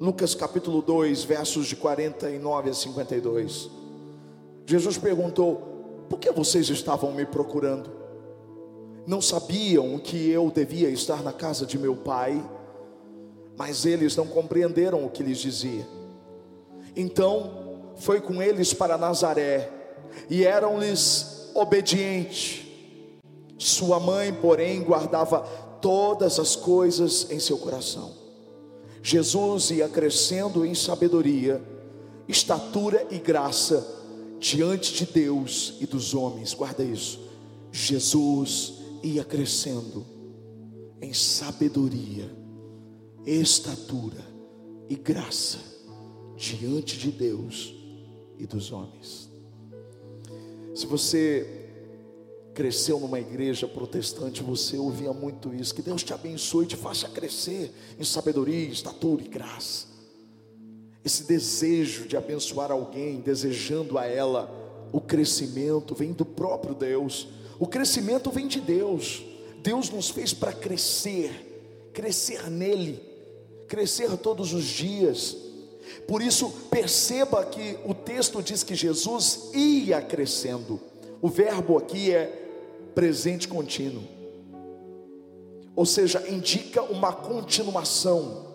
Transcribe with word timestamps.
Lucas 0.00 0.34
capítulo 0.34 0.82
2, 0.82 1.22
versos 1.22 1.66
de 1.66 1.76
49 1.76 2.70
a 2.70 2.74
52. 2.74 3.70
Jesus 4.66 4.98
perguntou: 4.98 6.06
Por 6.08 6.18
que 6.18 6.32
vocês 6.32 6.68
estavam 6.68 7.12
me 7.12 7.24
procurando? 7.24 7.90
Não 9.06 9.20
sabiam 9.20 9.98
que 9.98 10.28
eu 10.28 10.50
devia 10.50 10.88
estar 10.88 11.22
na 11.22 11.32
casa 11.32 11.64
de 11.64 11.78
meu 11.78 11.94
pai, 11.94 12.42
mas 13.56 13.86
eles 13.86 14.16
não 14.16 14.26
compreenderam 14.26 15.04
o 15.04 15.10
que 15.10 15.22
lhes 15.22 15.38
dizia. 15.38 15.86
Então 16.96 17.92
foi 17.96 18.20
com 18.20 18.42
eles 18.42 18.74
para 18.74 18.98
Nazaré, 18.98 19.70
e 20.28 20.44
eram-lhes 20.44 21.50
obedientes. 21.54 22.66
Sua 23.56 24.00
mãe, 24.00 24.32
porém, 24.32 24.82
guardava 24.82 25.40
todas 25.80 26.40
as 26.40 26.56
coisas 26.56 27.30
em 27.30 27.38
seu 27.38 27.58
coração. 27.58 28.23
Jesus 29.06 29.70
ia 29.70 29.86
crescendo 29.86 30.64
em 30.64 30.74
sabedoria, 30.74 31.62
estatura 32.26 33.06
e 33.10 33.18
graça 33.18 33.86
diante 34.40 34.94
de 34.94 35.04
Deus 35.04 35.74
e 35.78 35.84
dos 35.84 36.14
homens. 36.14 36.54
Guarda 36.54 36.82
isso. 36.82 37.20
Jesus 37.70 38.78
ia 39.02 39.22
crescendo 39.22 40.06
em 41.02 41.12
sabedoria, 41.12 42.34
estatura 43.26 44.24
e 44.88 44.94
graça 44.94 45.58
diante 46.34 46.96
de 46.96 47.10
Deus 47.10 47.74
e 48.38 48.46
dos 48.46 48.72
homens. 48.72 49.28
Se 50.74 50.86
você 50.86 51.63
cresceu 52.54 53.00
numa 53.00 53.18
igreja 53.18 53.66
protestante, 53.66 54.42
você 54.42 54.78
ouvia 54.78 55.12
muito 55.12 55.52
isso. 55.52 55.74
Que 55.74 55.82
Deus 55.82 56.04
te 56.04 56.14
abençoe 56.14 56.64
e 56.64 56.68
te 56.68 56.76
faça 56.76 57.08
crescer 57.08 57.72
em 57.98 58.04
sabedoria, 58.04 58.68
estatura 58.68 59.22
e 59.22 59.28
graça. 59.28 59.88
Esse 61.04 61.24
desejo 61.24 62.06
de 62.06 62.16
abençoar 62.16 62.70
alguém, 62.70 63.20
desejando 63.20 63.98
a 63.98 64.06
ela 64.06 64.48
o 64.92 65.00
crescimento, 65.00 65.94
vem 65.94 66.12
do 66.12 66.24
próprio 66.24 66.74
Deus. 66.74 67.28
O 67.58 67.66
crescimento 67.66 68.30
vem 68.30 68.46
de 68.46 68.60
Deus. 68.60 69.24
Deus 69.60 69.90
nos 69.90 70.08
fez 70.08 70.32
para 70.32 70.52
crescer, 70.52 71.90
crescer 71.92 72.48
nele, 72.48 73.02
crescer 73.66 74.16
todos 74.16 74.52
os 74.52 74.64
dias. 74.64 75.36
Por 76.06 76.22
isso, 76.22 76.50
perceba 76.70 77.44
que 77.44 77.76
o 77.84 77.92
texto 77.92 78.40
diz 78.42 78.62
que 78.62 78.74
Jesus 78.74 79.50
ia 79.52 80.00
crescendo. 80.00 80.80
O 81.20 81.28
verbo 81.28 81.76
aqui 81.76 82.12
é 82.12 82.43
presente 82.94 83.48
contínuo. 83.48 84.02
Ou 85.76 85.84
seja, 85.84 86.24
indica 86.28 86.82
uma 86.82 87.12
continuação, 87.12 88.46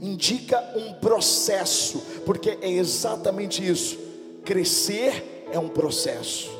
indica 0.00 0.58
um 0.74 0.94
processo, 0.94 1.98
porque 2.24 2.58
é 2.62 2.70
exatamente 2.70 3.66
isso. 3.66 3.98
Crescer 4.44 5.46
é 5.52 5.58
um 5.58 5.68
processo. 5.68 6.50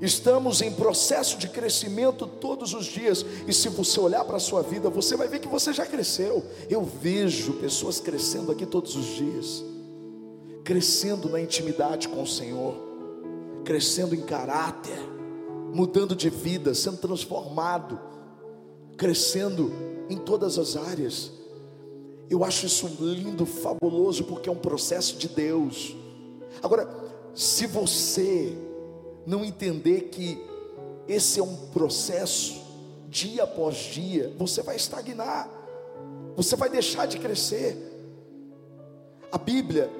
Estamos 0.00 0.60
em 0.60 0.72
processo 0.72 1.38
de 1.38 1.48
crescimento 1.48 2.26
todos 2.26 2.72
os 2.72 2.86
dias, 2.86 3.24
e 3.46 3.52
se 3.52 3.68
você 3.68 3.98
olhar 3.98 4.24
para 4.24 4.36
a 4.36 4.40
sua 4.40 4.62
vida, 4.62 4.88
você 4.88 5.16
vai 5.16 5.26
ver 5.26 5.40
que 5.40 5.48
você 5.48 5.72
já 5.72 5.84
cresceu. 5.84 6.44
Eu 6.68 6.84
vejo 6.84 7.54
pessoas 7.54 7.98
crescendo 7.98 8.52
aqui 8.52 8.64
todos 8.64 8.94
os 8.94 9.06
dias, 9.06 9.64
crescendo 10.62 11.28
na 11.28 11.40
intimidade 11.40 12.08
com 12.08 12.22
o 12.22 12.26
Senhor, 12.26 12.74
crescendo 13.64 14.14
em 14.14 14.20
caráter, 14.20 14.98
mudando 15.72 16.14
de 16.14 16.30
vida, 16.30 16.74
sendo 16.74 16.98
transformado, 16.98 18.00
crescendo 18.96 19.72
em 20.08 20.16
todas 20.16 20.58
as 20.58 20.76
áreas. 20.76 21.30
Eu 22.30 22.44
acho 22.44 22.66
isso 22.66 22.86
lindo, 23.00 23.46
fabuloso, 23.46 24.24
porque 24.24 24.48
é 24.48 24.52
um 24.52 24.56
processo 24.56 25.16
de 25.16 25.28
Deus. 25.28 25.96
Agora, 26.62 26.88
se 27.34 27.66
você 27.66 28.56
não 29.26 29.44
entender 29.44 30.08
que 30.10 30.38
esse 31.06 31.40
é 31.40 31.42
um 31.42 31.56
processo, 31.68 32.60
dia 33.08 33.44
após 33.44 33.76
dia, 33.76 34.34
você 34.36 34.62
vai 34.62 34.76
estagnar, 34.76 35.48
você 36.36 36.54
vai 36.56 36.68
deixar 36.68 37.06
de 37.06 37.18
crescer. 37.18 37.76
A 39.32 39.38
Bíblia, 39.38 39.90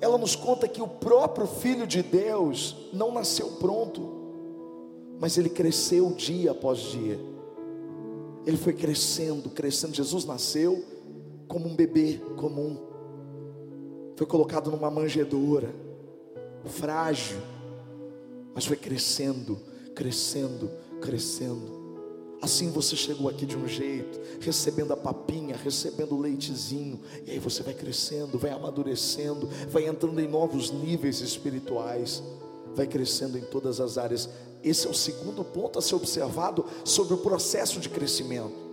ela 0.00 0.18
nos 0.18 0.34
conta 0.34 0.66
que 0.66 0.82
o 0.82 0.88
próprio 0.88 1.46
Filho 1.46 1.86
de 1.86 2.02
Deus 2.02 2.76
não 2.92 3.12
nasceu 3.12 3.52
pronto, 3.52 4.23
mas 5.20 5.38
ele 5.38 5.48
cresceu 5.48 6.12
dia 6.12 6.50
após 6.50 6.78
dia. 6.78 7.18
Ele 8.46 8.56
foi 8.56 8.72
crescendo, 8.72 9.48
crescendo. 9.50 9.94
Jesus 9.94 10.24
nasceu 10.24 10.84
como 11.48 11.68
um 11.68 11.74
bebê 11.74 12.20
comum, 12.36 12.78
foi 14.16 14.26
colocado 14.26 14.70
numa 14.70 14.90
manjedoura, 14.90 15.74
frágil, 16.64 17.38
mas 18.54 18.64
foi 18.64 18.76
crescendo, 18.76 19.58
crescendo, 19.94 20.70
crescendo. 21.00 21.84
Assim 22.40 22.70
você 22.70 22.94
chegou 22.94 23.28
aqui 23.28 23.46
de 23.46 23.56
um 23.56 23.66
jeito, 23.66 24.20
recebendo 24.40 24.92
a 24.92 24.96
papinha, 24.96 25.56
recebendo 25.56 26.14
o 26.14 26.20
leitezinho, 26.20 27.00
e 27.26 27.30
aí 27.30 27.38
você 27.38 27.62
vai 27.62 27.72
crescendo, 27.72 28.38
vai 28.38 28.50
amadurecendo, 28.50 29.48
vai 29.68 29.86
entrando 29.86 30.20
em 30.20 30.28
novos 30.28 30.70
níveis 30.70 31.20
espirituais, 31.20 32.22
vai 32.74 32.86
crescendo 32.86 33.38
em 33.38 33.42
todas 33.42 33.80
as 33.80 33.96
áreas. 33.96 34.28
Esse 34.64 34.86
é 34.86 34.90
o 34.90 34.94
segundo 34.94 35.44
ponto 35.44 35.78
a 35.78 35.82
ser 35.82 35.94
observado 35.94 36.64
sobre 36.84 37.12
o 37.12 37.18
processo 37.18 37.78
de 37.78 37.90
crescimento. 37.90 38.64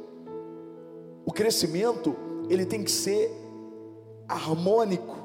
O 1.25 1.33
crescimento, 1.33 2.15
ele 2.49 2.65
tem 2.65 2.81
que 2.83 2.91
ser 2.91 3.29
harmônico, 4.27 5.17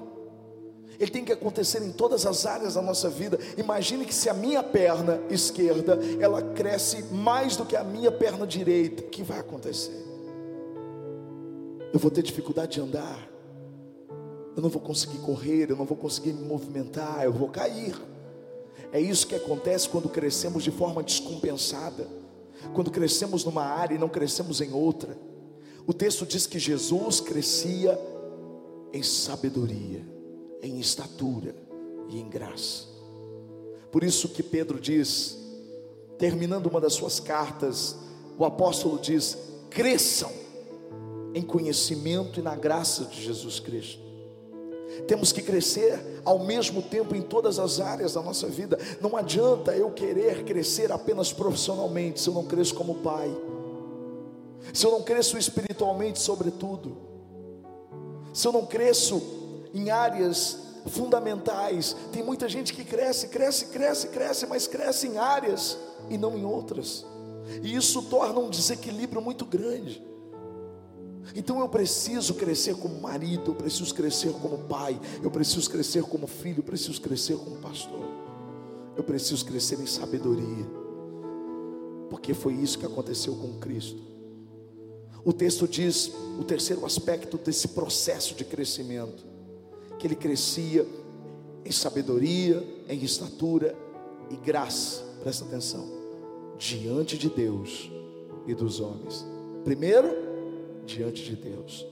ele 0.98 1.10
tem 1.10 1.24
que 1.24 1.32
acontecer 1.32 1.82
em 1.82 1.92
todas 1.92 2.26
as 2.26 2.46
áreas 2.46 2.74
da 2.74 2.82
nossa 2.82 3.08
vida. 3.08 3.38
Imagine 3.56 4.04
que 4.04 4.14
se 4.14 4.28
a 4.28 4.34
minha 4.34 4.62
perna 4.62 5.20
esquerda 5.30 5.98
ela 6.18 6.42
cresce 6.42 7.04
mais 7.14 7.56
do 7.56 7.64
que 7.64 7.76
a 7.76 7.84
minha 7.84 8.10
perna 8.10 8.46
direita, 8.46 9.02
o 9.02 9.08
que 9.08 9.22
vai 9.22 9.38
acontecer? 9.38 10.04
Eu 11.92 12.00
vou 12.00 12.10
ter 12.10 12.22
dificuldade 12.22 12.72
de 12.72 12.80
andar. 12.80 13.30
Eu 14.56 14.62
não 14.62 14.70
vou 14.70 14.80
conseguir 14.80 15.18
correr, 15.18 15.70
eu 15.70 15.76
não 15.76 15.84
vou 15.84 15.96
conseguir 15.96 16.32
me 16.32 16.42
movimentar, 16.42 17.24
eu 17.24 17.32
vou 17.32 17.48
cair. 17.48 17.94
É 18.96 19.00
isso 19.00 19.26
que 19.26 19.34
acontece 19.34 19.90
quando 19.90 20.08
crescemos 20.08 20.64
de 20.64 20.70
forma 20.70 21.02
descompensada. 21.02 22.08
Quando 22.74 22.90
crescemos 22.90 23.44
numa 23.44 23.62
área 23.62 23.94
e 23.94 23.98
não 23.98 24.08
crescemos 24.08 24.62
em 24.62 24.72
outra. 24.72 25.18
O 25.86 25.92
texto 25.92 26.24
diz 26.24 26.46
que 26.46 26.58
Jesus 26.58 27.20
crescia 27.20 28.00
em 28.94 29.02
sabedoria 29.02 30.02
em 30.62 30.80
estatura 30.80 31.54
e 32.08 32.18
em 32.18 32.26
graça. 32.26 32.86
Por 33.92 34.02
isso 34.02 34.30
que 34.30 34.42
Pedro 34.42 34.80
diz, 34.80 35.36
terminando 36.16 36.66
uma 36.66 36.80
das 36.80 36.94
suas 36.94 37.20
cartas, 37.20 37.96
o 38.38 38.46
apóstolo 38.46 38.98
diz: 38.98 39.36
cresçam 39.68 40.32
em 41.34 41.42
conhecimento 41.42 42.40
e 42.40 42.42
na 42.42 42.56
graça 42.56 43.04
de 43.04 43.22
Jesus 43.22 43.60
Cristo. 43.60 44.05
Temos 45.06 45.32
que 45.32 45.42
crescer 45.42 46.22
ao 46.24 46.38
mesmo 46.38 46.82
tempo 46.82 47.14
em 47.14 47.22
todas 47.22 47.58
as 47.58 47.80
áreas 47.80 48.14
da 48.14 48.22
nossa 48.22 48.46
vida. 48.48 48.78
Não 49.00 49.16
adianta 49.16 49.76
eu 49.76 49.90
querer 49.90 50.44
crescer 50.44 50.90
apenas 50.90 51.32
profissionalmente 51.32 52.20
se 52.20 52.28
eu 52.28 52.34
não 52.34 52.44
cresço 52.44 52.74
como 52.74 52.96
pai, 52.96 53.30
se 54.72 54.86
eu 54.86 54.90
não 54.90 55.02
cresço 55.02 55.38
espiritualmente, 55.38 56.20
sobretudo, 56.20 56.96
se 58.32 58.46
eu 58.46 58.52
não 58.52 58.66
cresço 58.66 59.22
em 59.72 59.90
áreas 59.90 60.58
fundamentais. 60.86 61.96
Tem 62.12 62.22
muita 62.22 62.48
gente 62.48 62.72
que 62.72 62.84
cresce, 62.84 63.28
cresce, 63.28 63.66
cresce, 63.66 64.08
cresce, 64.08 64.46
mas 64.46 64.66
cresce 64.66 65.08
em 65.08 65.18
áreas 65.18 65.76
e 66.08 66.16
não 66.16 66.36
em 66.36 66.44
outras. 66.44 67.04
E 67.62 67.74
isso 67.74 68.02
torna 68.02 68.40
um 68.40 68.50
desequilíbrio 68.50 69.22
muito 69.22 69.44
grande. 69.44 70.02
Então 71.34 71.60
eu 71.60 71.68
preciso 71.68 72.34
crescer 72.34 72.76
como 72.76 73.00
marido, 73.00 73.50
eu 73.50 73.54
preciso 73.54 73.94
crescer 73.94 74.32
como 74.32 74.58
pai, 74.58 74.98
eu 75.22 75.30
preciso 75.30 75.68
crescer 75.70 76.02
como 76.02 76.26
filho, 76.26 76.60
eu 76.60 76.64
preciso 76.64 77.00
crescer 77.00 77.36
como 77.36 77.56
pastor. 77.56 78.06
Eu 78.96 79.04
preciso 79.04 79.44
crescer 79.44 79.78
em 79.80 79.86
sabedoria. 79.86 80.66
Porque 82.08 82.32
foi 82.32 82.54
isso 82.54 82.78
que 82.78 82.86
aconteceu 82.86 83.34
com 83.34 83.58
Cristo. 83.58 84.00
O 85.24 85.32
texto 85.32 85.66
diz 85.66 86.12
o 86.38 86.44
terceiro 86.44 86.86
aspecto 86.86 87.36
desse 87.36 87.68
processo 87.68 88.34
de 88.34 88.44
crescimento 88.44 89.24
que 89.98 90.06
ele 90.06 90.14
crescia 90.14 90.86
em 91.64 91.72
sabedoria, 91.72 92.62
em 92.88 93.02
estatura 93.02 93.76
e 94.30 94.36
graça. 94.36 95.02
Presta 95.20 95.44
atenção. 95.44 95.84
Diante 96.58 97.18
de 97.18 97.28
Deus 97.28 97.90
e 98.46 98.54
dos 98.54 98.80
homens. 98.80 99.26
Primeiro, 99.64 100.08
diante 100.86 101.22
de 101.22 101.36
Deus. 101.36 101.86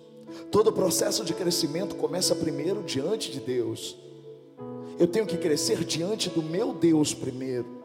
Todo 0.50 0.72
processo 0.72 1.24
de 1.24 1.34
crescimento 1.34 1.96
começa 1.96 2.34
primeiro 2.34 2.82
diante 2.82 3.30
de 3.30 3.40
Deus. 3.40 3.96
Eu 4.98 5.06
tenho 5.06 5.26
que 5.26 5.36
crescer 5.36 5.84
diante 5.84 6.30
do 6.30 6.42
meu 6.42 6.72
Deus 6.72 7.12
primeiro. 7.12 7.84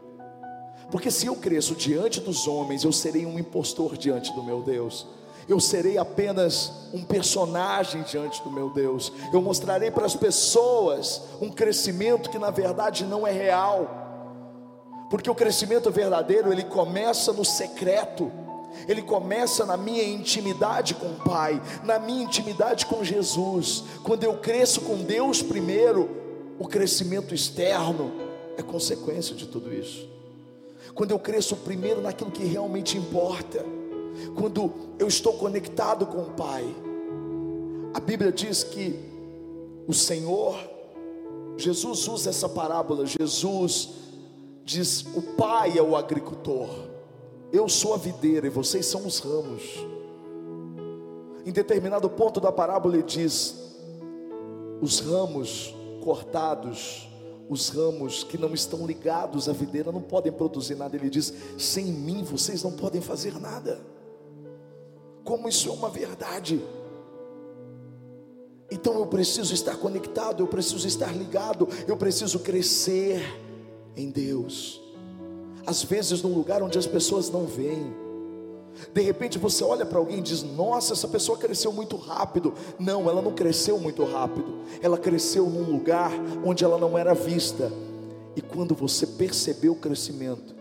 Porque 0.90 1.10
se 1.10 1.26
eu 1.26 1.36
cresço 1.36 1.74
diante 1.74 2.20
dos 2.20 2.48
homens, 2.48 2.84
eu 2.84 2.92
serei 2.92 3.26
um 3.26 3.38
impostor 3.38 3.96
diante 3.96 4.32
do 4.32 4.42
meu 4.42 4.62
Deus. 4.62 5.06
eu 5.48 5.58
serei 5.58 5.98
apenas 5.98 6.88
um 6.92 7.02
personagem 7.02 8.02
diante 8.02 8.40
do 8.44 8.52
meu 8.52 8.70
Deus. 8.70 9.12
Eu 9.32 9.42
mostrarei 9.42 9.90
para 9.90 10.06
as 10.06 10.14
pessoas 10.14 11.22
um 11.40 11.50
crescimento 11.50 12.30
que 12.30 12.38
na 12.38 12.50
verdade 12.50 13.04
não 13.04 13.26
é 13.26 13.32
real. 13.32 14.00
Porque 15.10 15.28
o 15.28 15.34
crescimento 15.34 15.90
verdadeiro, 15.90 16.52
ele 16.52 16.62
começa 16.62 17.32
no 17.32 17.44
secreto. 17.44 18.30
Ele 18.88 19.02
começa 19.02 19.66
na 19.66 19.76
minha 19.76 20.02
intimidade 20.02 20.94
com 20.94 21.06
o 21.06 21.16
Pai, 21.24 21.60
na 21.84 21.98
minha 21.98 22.24
intimidade 22.24 22.86
com 22.86 23.04
Jesus. 23.04 23.84
Quando 24.02 24.24
eu 24.24 24.38
cresço 24.38 24.80
com 24.82 24.96
Deus 24.96 25.42
primeiro, 25.42 26.08
o 26.58 26.66
crescimento 26.66 27.34
externo 27.34 28.12
é 28.56 28.62
consequência 28.62 29.34
de 29.34 29.46
tudo 29.46 29.72
isso. 29.72 30.08
Quando 30.94 31.12
eu 31.12 31.18
cresço 31.18 31.56
primeiro 31.56 32.00
naquilo 32.00 32.30
que 32.30 32.44
realmente 32.44 32.96
importa, 32.98 33.64
quando 34.34 34.72
eu 34.98 35.06
estou 35.06 35.34
conectado 35.34 36.06
com 36.06 36.18
o 36.18 36.30
Pai. 36.30 36.64
A 37.94 38.00
Bíblia 38.00 38.30
diz 38.30 38.62
que 38.62 38.98
o 39.86 39.92
Senhor, 39.92 40.56
Jesus 41.56 42.06
usa 42.06 42.30
essa 42.30 42.48
parábola, 42.48 43.06
Jesus 43.06 43.90
diz: 44.64 45.04
o 45.14 45.22
Pai 45.36 45.76
é 45.76 45.82
o 45.82 45.96
agricultor, 45.96 46.68
eu 47.52 47.68
sou 47.68 47.94
a 47.94 47.96
videira 47.96 48.46
e 48.46 48.50
vocês 48.50 48.86
são 48.86 49.06
os 49.06 49.18
ramos. 49.18 49.62
Em 51.44 51.52
determinado 51.52 52.08
ponto 52.08 52.40
da 52.40 52.52
parábola 52.52 52.94
ele 52.94 53.02
diz: 53.02 53.54
os 54.80 55.00
ramos 55.00 55.74
cortados, 56.02 57.08
os 57.48 57.68
ramos 57.68 58.24
que 58.24 58.38
não 58.38 58.54
estão 58.54 58.86
ligados 58.86 59.48
à 59.48 59.52
videira 59.52 59.90
não 59.90 60.02
podem 60.02 60.32
produzir 60.32 60.74
nada. 60.74 60.96
Ele 60.96 61.10
diz: 61.10 61.32
sem 61.58 61.86
mim 61.86 62.22
vocês 62.22 62.62
não 62.62 62.72
podem 62.72 63.00
fazer 63.00 63.38
nada 63.40 63.80
como 65.30 65.48
isso 65.48 65.68
é 65.68 65.72
uma 65.72 65.88
verdade. 65.88 66.60
Então 68.68 68.98
eu 68.98 69.06
preciso 69.06 69.54
estar 69.54 69.76
conectado, 69.76 70.42
eu 70.42 70.46
preciso 70.48 70.86
estar 70.86 71.16
ligado, 71.16 71.68
eu 71.86 71.96
preciso 71.96 72.40
crescer 72.40 73.22
em 73.96 74.10
Deus. 74.10 74.80
Às 75.70 75.84
vezes 75.84 76.20
num 76.20 76.34
lugar 76.34 76.64
onde 76.64 76.76
as 76.76 76.86
pessoas 76.86 77.30
não 77.30 77.46
veem. 77.46 77.94
De 78.92 79.02
repente 79.02 79.38
você 79.38 79.62
olha 79.62 79.86
para 79.86 80.00
alguém 80.00 80.18
e 80.18 80.20
diz: 80.20 80.42
Nossa, 80.42 80.94
essa 80.94 81.06
pessoa 81.06 81.38
cresceu 81.38 81.72
muito 81.72 81.94
rápido. 81.94 82.52
Não, 82.76 83.08
ela 83.08 83.22
não 83.22 83.30
cresceu 83.30 83.78
muito 83.78 84.02
rápido. 84.02 84.62
Ela 84.82 84.98
cresceu 84.98 85.48
num 85.48 85.62
lugar 85.62 86.10
onde 86.44 86.64
ela 86.64 86.76
não 86.76 86.98
era 86.98 87.14
vista. 87.14 87.70
E 88.34 88.42
quando 88.42 88.74
você 88.74 89.06
percebeu 89.06 89.74
o 89.74 89.76
crescimento, 89.76 90.56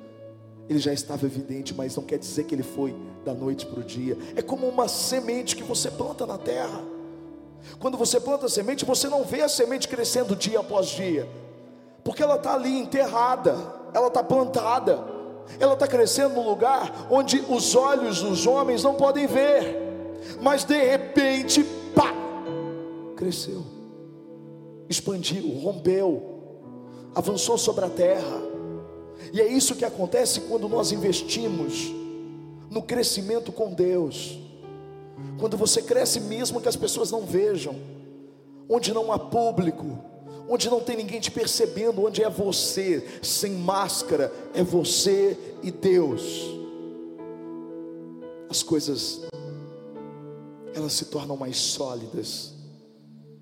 ele 0.69 0.77
já 0.77 0.93
estava 0.93 1.25
evidente, 1.25 1.73
mas 1.73 1.95
não 1.95 2.03
quer 2.03 2.19
dizer 2.19 2.43
que 2.43 2.53
ele 2.53 2.61
foi 2.61 2.95
da 3.25 3.33
noite 3.33 3.65
para 3.65 3.79
o 3.79 3.83
dia. 3.83 4.15
É 4.35 4.43
como 4.43 4.67
uma 4.67 4.87
semente 4.87 5.55
que 5.55 5.63
você 5.63 5.89
planta 5.89 6.27
na 6.27 6.37
terra. 6.37 6.83
Quando 7.79 7.97
você 7.97 8.19
planta 8.19 8.45
a 8.45 8.49
semente, 8.49 8.85
você 8.85 9.09
não 9.09 9.23
vê 9.23 9.41
a 9.41 9.49
semente 9.49 9.87
crescendo 9.87 10.35
dia 10.35 10.59
após 10.59 10.87
dia, 10.87 11.27
porque 12.03 12.21
ela 12.21 12.35
está 12.35 12.53
ali 12.53 12.77
enterrada, 12.77 13.78
ela 13.93 14.07
está 14.07 14.23
plantada, 14.23 15.03
ela 15.59 15.73
está 15.73 15.87
crescendo 15.87 16.35
num 16.35 16.47
lugar 16.47 17.07
onde 17.09 17.43
os 17.49 17.75
olhos 17.75 18.21
dos 18.21 18.45
homens 18.45 18.83
não 18.83 18.95
podem 18.95 19.25
ver, 19.25 19.77
mas 20.41 20.63
de 20.63 20.77
repente, 20.77 21.63
pá, 21.95 22.13
cresceu, 23.15 23.63
expandiu, 24.87 25.59
rompeu, 25.59 26.39
avançou 27.15 27.57
sobre 27.57 27.85
a 27.85 27.89
terra. 27.89 28.49
E 29.33 29.41
é 29.41 29.47
isso 29.47 29.75
que 29.75 29.85
acontece 29.85 30.41
quando 30.41 30.69
nós 30.69 30.91
investimos 30.91 31.91
no 32.69 32.81
crescimento 32.81 33.51
com 33.51 33.73
Deus. 33.73 34.39
Quando 35.39 35.57
você 35.57 35.81
cresce 35.81 36.19
mesmo 36.21 36.61
que 36.61 36.69
as 36.69 36.75
pessoas 36.75 37.11
não 37.11 37.21
vejam, 37.21 37.75
onde 38.69 38.93
não 38.93 39.11
há 39.11 39.19
público, 39.19 39.99
onde 40.49 40.67
não 40.67 40.79
tem 40.79 40.97
ninguém 40.97 41.19
te 41.19 41.29
percebendo, 41.29 42.03
onde 42.03 42.23
é 42.23 42.29
você, 42.29 43.07
sem 43.21 43.51
máscara, 43.51 44.33
é 44.51 44.63
você 44.63 45.37
e 45.61 45.69
Deus. 45.69 46.43
As 48.49 48.63
coisas 48.63 49.21
elas 50.73 50.93
se 50.93 51.05
tornam 51.05 51.37
mais 51.37 51.57
sólidas, 51.57 52.55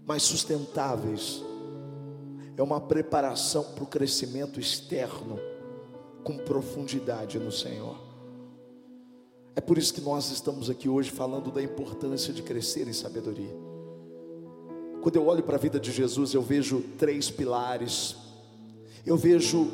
mais 0.06 0.24
sustentáveis. 0.24 1.42
É 2.58 2.62
uma 2.62 2.82
preparação 2.82 3.64
para 3.64 3.84
o 3.84 3.88
crescimento 3.88 4.60
externo 4.60 5.40
com 6.26 6.38
profundidade 6.38 7.40
no 7.40 7.52
Senhor. 7.52 7.98
É 9.56 9.62
por 9.62 9.78
isso 9.78 9.94
que 9.94 10.02
nós 10.02 10.30
estamos 10.30 10.70
aqui 10.70 10.90
hoje 10.90 11.10
falando 11.10 11.52
da 11.52 11.64
importância 11.64 12.34
de 12.34 12.44
crescer 12.44 12.88
em 12.88 12.94
sabedoria. 12.94 13.67
Quando 15.02 15.16
eu 15.16 15.26
olho 15.26 15.44
para 15.44 15.56
a 15.56 15.60
vida 15.60 15.80
de 15.80 15.92
Jesus, 15.92 16.34
eu 16.34 16.42
vejo 16.42 16.82
três 16.98 17.30
pilares, 17.30 18.16
eu 19.06 19.16
vejo 19.16 19.72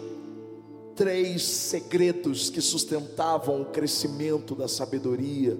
três 0.95 1.43
segredos 1.43 2.49
que 2.49 2.61
sustentavam 2.61 3.61
o 3.61 3.65
crescimento 3.65 4.53
da 4.53 4.67
sabedoria 4.67 5.57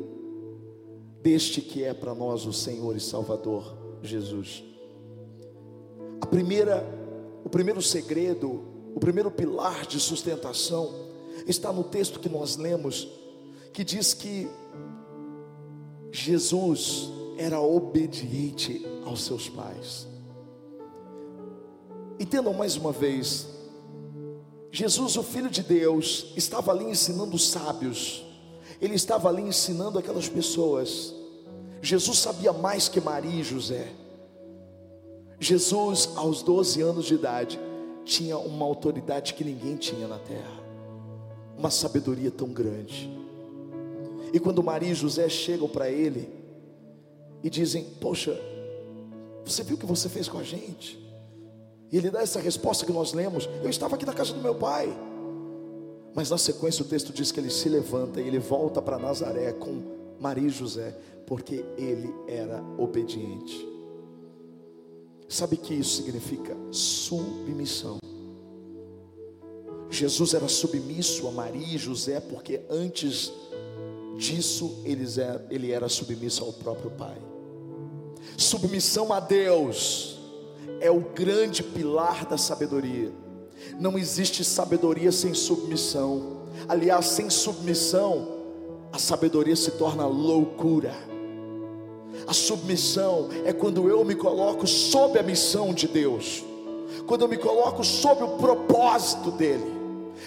deste 1.21 1.61
que 1.61 1.83
é 1.83 1.93
para 1.93 2.13
nós 2.13 2.45
o 2.45 2.53
Senhor 2.53 2.95
e 2.95 2.99
Salvador 2.99 3.75
Jesus. 4.01 4.63
A 6.21 6.25
primeira, 6.25 6.85
o 7.43 7.49
primeiro 7.49 7.81
segredo, 7.81 8.61
o 8.93 8.99
primeiro 8.99 9.31
pilar 9.31 9.85
de 9.85 9.99
sustentação 9.99 10.93
está 11.47 11.71
no 11.71 11.83
texto 11.83 12.19
que 12.19 12.29
nós 12.29 12.57
lemos 12.57 13.07
que 13.73 13.83
diz 13.83 14.13
que 14.13 14.47
Jesus 16.11 17.09
era 17.37 17.59
obediente 17.59 18.85
aos 19.05 19.23
seus 19.23 19.49
pais. 19.49 20.07
Entendam 22.19 22.53
mais 22.53 22.75
uma 22.75 22.91
vez, 22.91 23.47
Jesus, 24.71 25.17
o 25.17 25.23
Filho 25.23 25.49
de 25.49 25.61
Deus, 25.61 26.33
estava 26.35 26.71
ali 26.71 26.85
ensinando 26.85 27.35
os 27.35 27.47
sábios, 27.49 28.25
ele 28.81 28.95
estava 28.95 29.29
ali 29.29 29.41
ensinando 29.41 29.99
aquelas 29.99 30.27
pessoas. 30.27 31.13
Jesus 31.81 32.19
sabia 32.19 32.51
mais 32.51 32.89
que 32.89 32.99
Maria 32.99 33.41
e 33.41 33.43
José. 33.43 33.87
Jesus, 35.39 36.09
aos 36.15 36.41
12 36.41 36.81
anos 36.81 37.05
de 37.05 37.15
idade, 37.15 37.59
tinha 38.05 38.37
uma 38.37 38.65
autoridade 38.65 39.33
que 39.33 39.43
ninguém 39.43 39.75
tinha 39.75 40.07
na 40.07 40.17
terra, 40.17 40.63
uma 41.57 41.69
sabedoria 41.69 42.31
tão 42.31 42.47
grande. 42.47 43.11
E 44.33 44.39
quando 44.39 44.63
Maria 44.63 44.91
e 44.91 44.95
José 44.95 45.29
chegam 45.29 45.67
para 45.67 45.89
ele 45.89 46.42
e 47.43 47.49
dizem: 47.49 47.83
Poxa, 47.99 48.39
você 49.45 49.63
viu 49.63 49.75
o 49.75 49.79
que 49.79 49.85
você 49.85 50.07
fez 50.07 50.27
com 50.27 50.37
a 50.37 50.43
gente? 50.43 50.97
E 51.91 51.97
ele 51.97 52.09
dá 52.09 52.21
essa 52.21 52.39
resposta 52.39 52.85
que 52.85 52.91
nós 52.91 53.13
lemos: 53.13 53.47
Eu 53.61 53.69
estava 53.69 53.95
aqui 53.95 54.05
na 54.05 54.13
casa 54.13 54.33
do 54.33 54.41
meu 54.41 54.55
pai. 54.55 54.87
Mas 56.15 56.29
na 56.29 56.37
sequência 56.37 56.83
o 56.83 56.87
texto 56.87 57.11
diz 57.11 57.31
que 57.31 57.39
ele 57.39 57.49
se 57.49 57.67
levanta 57.67 58.21
e 58.21 58.27
ele 58.27 58.39
volta 58.39 58.81
para 58.81 58.99
Nazaré 58.99 59.51
com 59.51 59.81
Maria 60.19 60.47
e 60.47 60.49
José, 60.49 60.95
porque 61.25 61.65
ele 61.77 62.13
era 62.27 62.63
obediente. 62.77 63.67
Sabe 65.27 65.57
que 65.57 65.73
isso 65.73 65.97
significa 65.97 66.55
submissão. 66.71 67.97
Jesus 69.89 70.33
era 70.35 70.47
submisso 70.47 71.27
a 71.27 71.31
Maria 71.31 71.75
e 71.75 71.77
José, 71.77 72.19
porque 72.19 72.61
antes 72.69 73.31
disso 74.17 74.83
é, 74.85 75.41
ele 75.49 75.71
era 75.71 75.89
submisso 75.89 76.43
ao 76.43 76.53
próprio 76.53 76.91
Pai. 76.91 77.17
Submissão 78.37 79.11
a 79.11 79.19
Deus 79.19 80.19
é 80.79 80.89
o 80.89 80.99
grande 80.99 81.63
pilar 81.63 82.25
da 82.25 82.37
sabedoria. 82.37 83.11
Não 83.79 83.97
existe 83.97 84.43
sabedoria 84.43 85.11
sem 85.11 85.33
submissão. 85.33 86.43
Aliás, 86.67 87.05
sem 87.07 87.29
submissão, 87.29 88.27
a 88.91 88.99
sabedoria 88.99 89.55
se 89.55 89.71
torna 89.71 90.05
loucura. 90.05 90.93
A 92.27 92.33
submissão 92.33 93.29
é 93.45 93.51
quando 93.51 93.89
eu 93.89 94.03
me 94.05 94.15
coloco 94.15 94.67
sob 94.67 95.17
a 95.17 95.23
missão 95.23 95.73
de 95.73 95.87
Deus, 95.87 96.43
quando 97.07 97.21
eu 97.21 97.27
me 97.27 97.37
coloco 97.37 97.83
sob 97.83 98.23
o 98.23 98.37
propósito 98.37 99.31
dEle, 99.31 99.71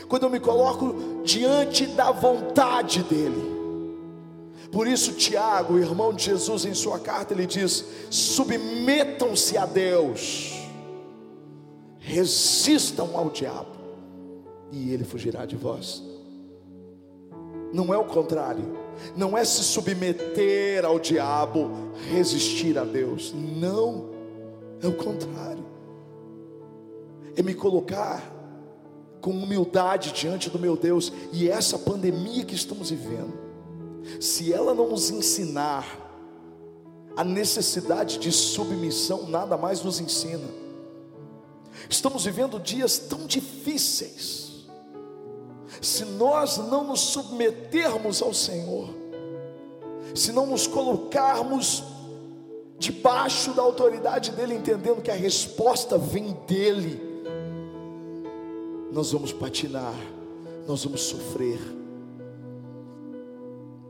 quando 0.09 0.25
eu 0.25 0.31
me 0.31 0.41
coloco 0.41 1.23
diante 1.25 1.87
da 1.87 2.11
vontade 2.11 3.03
dEle. 3.05 3.56
Por 4.71 4.87
isso, 4.87 5.13
Tiago, 5.13 5.79
irmão 5.79 6.13
de 6.13 6.25
Jesus, 6.25 6.65
em 6.65 6.75
sua 6.75 6.99
carta, 6.99 7.33
ele 7.33 7.47
diz: 7.47 7.85
submetam-se 8.11 9.57
a 9.57 9.65
Deus, 9.65 10.53
resistam 11.99 13.17
ao 13.17 13.31
diabo, 13.31 13.77
e 14.73 14.93
ele 14.93 15.05
fugirá 15.05 15.47
de 15.47 15.57
vós. 15.57 16.03
Não 17.73 17.93
é 17.93 17.99
o 17.99 18.05
contrário, 18.05 18.77
não 19.17 19.37
é 19.37 19.45
se 19.45 19.63
submeter 19.63 20.85
ao 20.85 20.99
diabo, 20.99 21.71
resistir 22.11 22.79
a 22.79 22.85
Deus, 22.85 23.35
não, 23.35 24.11
é 24.81 24.87
o 24.87 24.95
contrário, 24.95 25.65
é 27.37 27.43
me 27.43 27.55
colocar 27.55 28.33
com 29.21 29.31
humildade 29.31 30.13
diante 30.13 30.49
do 30.49 30.59
meu 30.59 30.77
Deus, 30.77 31.13
e 31.33 31.49
essa 31.49 31.79
pandemia 31.79 32.45
que 32.45 32.55
estamos 32.55 32.91
vivendo, 32.91 33.46
se 34.21 34.53
ela 34.53 34.75
não 34.75 34.89
nos 34.89 35.11
ensinar 35.11 36.05
a 37.17 37.25
necessidade 37.25 38.19
de 38.19 38.31
submissão, 38.31 39.27
nada 39.27 39.57
mais 39.57 39.83
nos 39.83 40.01
ensina. 40.01 40.49
Estamos 41.89 42.25
vivendo 42.25 42.59
dias 42.59 42.99
tão 42.99 43.27
difíceis. 43.27 44.67
Se 45.81 46.05
nós 46.05 46.59
não 46.59 46.85
nos 46.85 47.01
submetermos 47.01 48.21
ao 48.21 48.35
Senhor, 48.35 48.89
se 50.15 50.33
não 50.33 50.47
nos 50.47 50.67
colocarmos 50.67 51.85
debaixo 52.79 53.53
da 53.53 53.63
autoridade 53.63 54.33
dele, 54.33 54.55
entendendo 54.55 55.03
que 55.03 55.11
a 55.11 55.15
resposta 55.15 55.97
vem 55.97 56.37
dele, 56.47 57.01
nós 58.93 59.13
vamos 59.13 59.33
patinar, 59.33 59.95
nós 60.67 60.85
vamos 60.85 61.03
sofrer, 61.03 61.59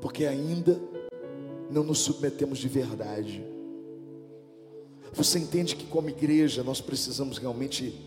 porque 0.00 0.26
ainda 0.26 0.80
não 1.70 1.82
nos 1.82 1.98
submetemos 1.98 2.58
de 2.58 2.68
verdade. 2.68 3.44
Você 5.12 5.38
entende 5.38 5.74
que, 5.76 5.86
como 5.86 6.10
igreja, 6.10 6.62
nós 6.62 6.80
precisamos 6.80 7.38
realmente 7.38 7.98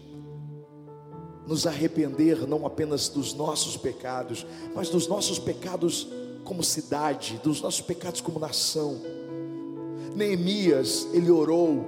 nos 1.48 1.66
arrepender 1.66 2.48
não 2.48 2.66
apenas 2.66 3.10
dos 3.10 3.34
nossos 3.34 3.76
pecados, 3.76 4.46
mas 4.76 4.90
dos 4.90 5.08
nossos 5.08 5.40
pecados 5.40 6.08
como 6.44 6.64
cidade, 6.64 7.40
dos 7.44 7.62
nossos 7.62 7.82
pecados 7.82 8.22
como 8.22 8.40
nação. 8.40 9.00
Neemias, 10.16 11.08
ele 11.12 11.32
orou 11.32 11.86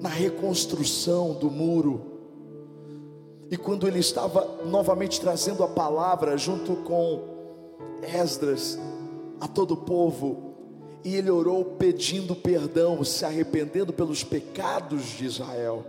na 0.00 0.08
reconstrução 0.08 1.34
do 1.34 1.50
muro. 1.50 2.00
E 3.50 3.56
quando 3.56 3.86
ele 3.86 3.98
estava 3.98 4.64
novamente 4.64 5.20
trazendo 5.20 5.62
a 5.62 5.68
palavra 5.68 6.36
junto 6.36 6.76
com 6.76 7.22
Esdras 8.02 8.78
a 9.40 9.48
todo 9.48 9.74
o 9.74 9.76
povo, 9.76 10.54
e 11.04 11.14
ele 11.14 11.30
orou 11.30 11.64
pedindo 11.64 12.34
perdão, 12.34 13.04
se 13.04 13.24
arrependendo 13.24 13.92
pelos 13.92 14.24
pecados 14.24 15.04
de 15.04 15.24
Israel, 15.24 15.84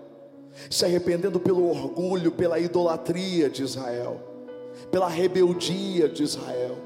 se 0.70 0.86
arrependendo 0.86 1.40
pelo 1.40 1.68
orgulho, 1.68 2.32
pela 2.32 2.60
idolatria 2.60 3.50
de 3.50 3.64
Israel, 3.64 4.22
pela 4.92 5.08
rebeldia 5.08 6.08
de 6.08 6.22
Israel. 6.22 6.78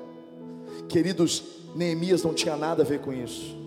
Queridos, 0.87 1.43
Neemias 1.75 2.23
não 2.23 2.33
tinha 2.33 2.55
nada 2.55 2.83
a 2.83 2.85
ver 2.85 3.01
com 3.01 3.11
isso, 3.11 3.57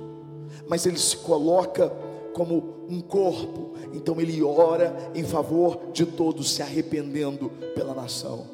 mas 0.66 0.86
ele 0.86 0.98
se 0.98 1.16
coloca 1.18 1.90
como 2.32 2.86
um 2.88 3.00
corpo, 3.00 3.74
então 3.92 4.20
ele 4.20 4.42
ora 4.42 4.96
em 5.14 5.24
favor 5.24 5.78
de 5.92 6.06
todos, 6.06 6.50
se 6.50 6.62
arrependendo 6.62 7.50
pela 7.74 7.94
nação. 7.94 8.46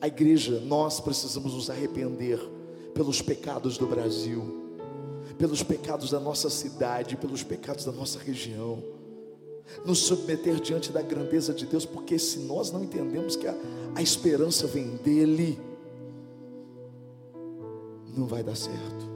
A 0.00 0.06
igreja, 0.06 0.60
nós 0.60 1.00
precisamos 1.00 1.54
nos 1.54 1.70
arrepender 1.70 2.57
pelos 2.98 3.22
pecados 3.22 3.78
do 3.78 3.86
Brasil, 3.86 4.42
pelos 5.38 5.62
pecados 5.62 6.10
da 6.10 6.18
nossa 6.18 6.50
cidade, 6.50 7.16
pelos 7.16 7.44
pecados 7.44 7.84
da 7.84 7.92
nossa 7.92 8.18
região, 8.18 8.82
nos 9.86 10.00
submeter 10.00 10.56
diante 10.56 10.90
da 10.90 11.00
grandeza 11.00 11.54
de 11.54 11.64
Deus, 11.64 11.86
porque 11.86 12.18
se 12.18 12.40
nós 12.40 12.72
não 12.72 12.82
entendemos 12.82 13.36
que 13.36 13.46
a, 13.46 13.54
a 13.94 14.02
esperança 14.02 14.66
vem 14.66 14.96
dEle, 14.96 15.60
não 18.16 18.26
vai 18.26 18.42
dar 18.42 18.56
certo. 18.56 19.08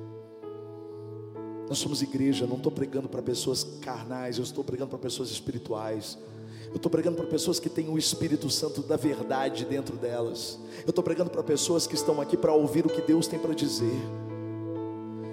Nós 1.69 1.79
somos 1.79 2.03
igreja, 2.03 2.47
não 2.47 2.59
estou 2.59 2.71
pregando 2.71 3.09
para 3.09 3.21
pessoas 3.21 3.65
carnais, 3.81 4.39
eu 4.39 4.45
estou 4.45 4.63
pregando 4.63 4.91
para 4.91 4.99
pessoas 5.01 5.29
espirituais. 5.29 6.17
Eu 6.73 6.77
estou 6.77 6.91
pregando 6.91 7.19
para 7.19 7.27
pessoas 7.27 7.61
que 7.61 7.69
têm 7.69 7.91
o 7.91 7.99
Espírito 7.99 8.49
Santo 8.49 8.83
da 8.83 8.97
verdade 8.97 9.65
dentro 9.67 9.95
delas. 9.97 10.59
Eu 10.85 10.91
estou 10.91 11.05
pregando 11.05 11.29
para 11.29 11.43
pessoas 11.43 11.87
que 11.87 11.95
estão 11.95 12.19
aqui 12.19 12.35
para 12.35 12.53
ouvir 12.53 12.87
o 12.87 12.89
que 12.89 13.03
Deus 13.03 13.27
tem 13.27 13.39
para 13.39 13.55
dizer. 13.55 14.01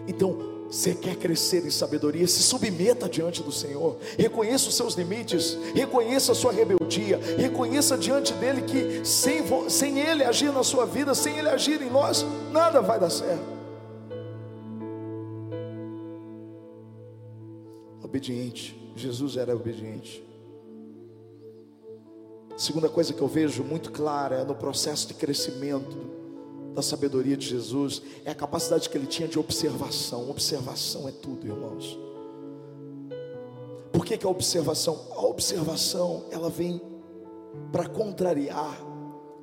Então, 0.06 0.38
você 0.70 0.94
quer 0.94 1.16
crescer 1.16 1.66
em 1.66 1.72
sabedoria, 1.72 2.28
se 2.28 2.44
submeta 2.44 3.08
diante 3.08 3.42
do 3.42 3.52
Senhor, 3.52 3.98
reconheça 4.18 4.68
os 4.68 4.76
seus 4.76 4.94
limites, 4.96 5.58
reconheça 5.74 6.34
a 6.34 6.36
sua 6.36 6.52
rebeldia, 6.52 7.20
reconheça 7.38 7.98
diante 7.98 8.34
dele 8.34 8.62
que 8.62 9.04
sem, 9.06 9.42
sem 9.70 10.00
ele 10.00 10.24
agir 10.24 10.52
na 10.52 10.62
sua 10.62 10.86
vida, 10.86 11.16
sem 11.16 11.40
ele 11.40 11.50
agir 11.50 11.82
em 11.82 11.90
nós, 11.90 12.26
nada 12.52 12.82
vai 12.82 13.00
dar 13.00 13.10
certo. 13.10 13.60
Obediente, 18.04 18.80
Jesus 18.96 19.38
era 19.38 19.56
obediente. 19.56 20.29
Segunda 22.60 22.90
coisa 22.90 23.14
que 23.14 23.22
eu 23.22 23.28
vejo 23.30 23.64
muito 23.64 23.90
clara 23.90 24.44
no 24.44 24.54
processo 24.54 25.08
de 25.08 25.14
crescimento 25.14 25.96
da 26.76 26.82
sabedoria 26.82 27.38
de 27.38 27.48
Jesus 27.48 28.02
é 28.26 28.32
a 28.32 28.36
capacidade 28.36 28.90
que 28.90 28.98
ele 28.98 29.08
tinha 29.08 29.30
de 29.30 29.40
observação. 29.40 30.30
Observação 30.30 31.08
é 31.08 31.12
tudo, 31.14 31.48
irmãos. 31.48 31.98
Por 33.94 34.04
que, 34.04 34.18
que 34.18 34.26
a 34.26 34.30
observação? 34.30 35.08
A 35.16 35.22
observação 35.22 36.26
ela 36.32 36.50
vem 36.50 36.82
para 37.72 37.88
contrariar 37.88 38.78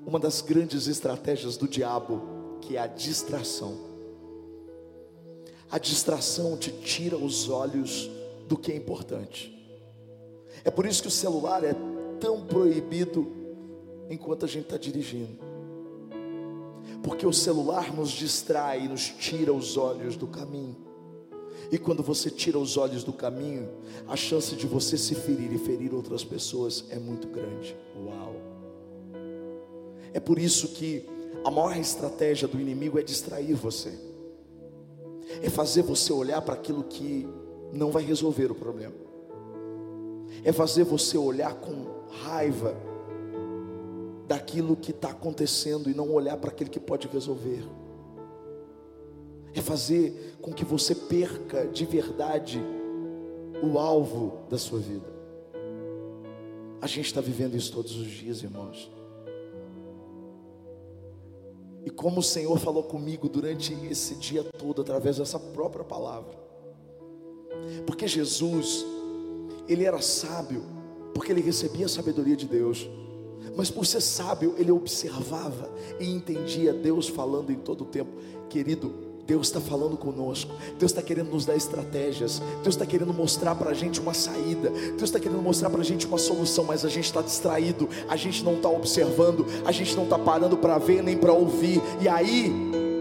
uma 0.04 0.20
das 0.20 0.42
grandes 0.42 0.86
estratégias 0.86 1.56
do 1.56 1.66
diabo, 1.66 2.58
que 2.60 2.76
é 2.76 2.80
a 2.80 2.86
distração. 2.86 3.78
A 5.70 5.78
distração 5.78 6.54
te 6.54 6.70
tira 6.70 7.16
os 7.16 7.48
olhos 7.48 8.10
do 8.46 8.58
que 8.58 8.70
é 8.70 8.76
importante. 8.76 9.56
É 10.62 10.70
por 10.70 10.84
isso 10.84 11.00
que 11.00 11.08
o 11.08 11.10
celular 11.10 11.64
é 11.64 11.74
tão 12.20 12.42
proibido 12.42 13.26
enquanto 14.10 14.44
a 14.44 14.48
gente 14.48 14.64
está 14.64 14.76
dirigindo. 14.76 15.38
Porque 17.02 17.26
o 17.26 17.32
celular 17.32 17.94
nos 17.94 18.10
distrai 18.10 18.88
nos 18.88 19.08
tira 19.08 19.52
os 19.52 19.76
olhos 19.76 20.16
do 20.16 20.26
caminho. 20.26 20.76
E 21.70 21.78
quando 21.78 22.02
você 22.02 22.30
tira 22.30 22.58
os 22.58 22.76
olhos 22.76 23.02
do 23.02 23.12
caminho, 23.12 23.68
a 24.06 24.16
chance 24.16 24.54
de 24.54 24.66
você 24.66 24.96
se 24.96 25.14
ferir 25.14 25.52
e 25.52 25.58
ferir 25.58 25.94
outras 25.94 26.24
pessoas 26.24 26.84
é 26.90 26.98
muito 26.98 27.28
grande. 27.28 27.76
Uau! 27.96 28.34
É 30.12 30.20
por 30.20 30.38
isso 30.38 30.68
que 30.68 31.04
a 31.44 31.50
maior 31.50 31.76
estratégia 31.76 32.48
do 32.48 32.60
inimigo 32.60 32.98
é 32.98 33.02
distrair 33.02 33.54
você, 33.54 33.92
é 35.42 35.50
fazer 35.50 35.82
você 35.82 36.12
olhar 36.12 36.40
para 36.42 36.54
aquilo 36.54 36.84
que 36.84 37.28
não 37.72 37.90
vai 37.90 38.02
resolver 38.02 38.50
o 38.50 38.54
problema, 38.54 38.94
é 40.42 40.52
fazer 40.52 40.84
você 40.84 41.18
olhar 41.18 41.54
com 41.54 41.95
raiva 42.10 42.74
daquilo 44.26 44.76
que 44.76 44.90
está 44.90 45.10
acontecendo 45.10 45.88
e 45.88 45.94
não 45.94 46.10
olhar 46.10 46.36
para 46.36 46.50
aquele 46.50 46.70
que 46.70 46.80
pode 46.80 47.06
resolver. 47.08 47.64
É 49.54 49.60
fazer 49.60 50.36
com 50.40 50.52
que 50.52 50.64
você 50.64 50.94
perca 50.94 51.66
de 51.66 51.84
verdade 51.84 52.62
o 53.62 53.78
alvo 53.78 54.40
da 54.50 54.58
sua 54.58 54.78
vida. 54.78 55.06
A 56.80 56.86
gente 56.86 57.06
está 57.06 57.20
vivendo 57.20 57.56
isso 57.56 57.72
todos 57.72 57.96
os 57.96 58.06
dias, 58.06 58.42
irmãos. 58.42 58.90
E 61.84 61.90
como 61.90 62.18
o 62.18 62.22
Senhor 62.22 62.58
falou 62.58 62.82
comigo 62.82 63.28
durante 63.28 63.72
esse 63.88 64.16
dia 64.16 64.42
todo, 64.42 64.82
através 64.82 65.18
dessa 65.18 65.38
própria 65.38 65.84
palavra. 65.84 66.36
Porque 67.86 68.06
Jesus, 68.06 68.84
Ele 69.68 69.84
era 69.84 70.00
sábio 70.02 70.75
porque 71.16 71.32
ele 71.32 71.40
recebia 71.40 71.86
a 71.86 71.88
sabedoria 71.88 72.36
de 72.36 72.46
Deus. 72.46 72.86
Mas 73.56 73.70
por 73.70 73.86
ser 73.86 74.02
sábio, 74.02 74.54
ele 74.58 74.70
observava 74.70 75.70
e 75.98 76.10
entendia 76.10 76.74
Deus 76.74 77.08
falando 77.08 77.50
em 77.50 77.56
todo 77.56 77.84
o 77.84 77.84
tempo. 77.86 78.10
Querido, 78.50 78.92
Deus 79.26 79.46
está 79.46 79.58
falando 79.58 79.96
conosco, 79.96 80.54
Deus 80.78 80.92
está 80.92 81.00
querendo 81.00 81.30
nos 81.30 81.46
dar 81.46 81.56
estratégias, 81.56 82.42
Deus 82.62 82.74
está 82.74 82.84
querendo 82.84 83.14
mostrar 83.14 83.54
para 83.54 83.70
a 83.70 83.74
gente 83.74 83.98
uma 83.98 84.12
saída, 84.12 84.68
Deus 84.68 85.04
está 85.04 85.18
querendo 85.18 85.40
mostrar 85.40 85.70
para 85.70 85.80
a 85.80 85.84
gente 85.84 86.06
uma 86.06 86.18
solução, 86.18 86.64
mas 86.64 86.84
a 86.84 86.88
gente 86.90 87.06
está 87.06 87.22
distraído, 87.22 87.88
a 88.10 88.14
gente 88.14 88.44
não 88.44 88.56
está 88.56 88.68
observando, 88.68 89.46
a 89.64 89.72
gente 89.72 89.96
não 89.96 90.04
está 90.04 90.18
parando 90.18 90.58
para 90.58 90.76
ver 90.76 91.02
nem 91.02 91.16
para 91.16 91.32
ouvir, 91.32 91.80
e 91.98 92.08
aí 92.08 92.52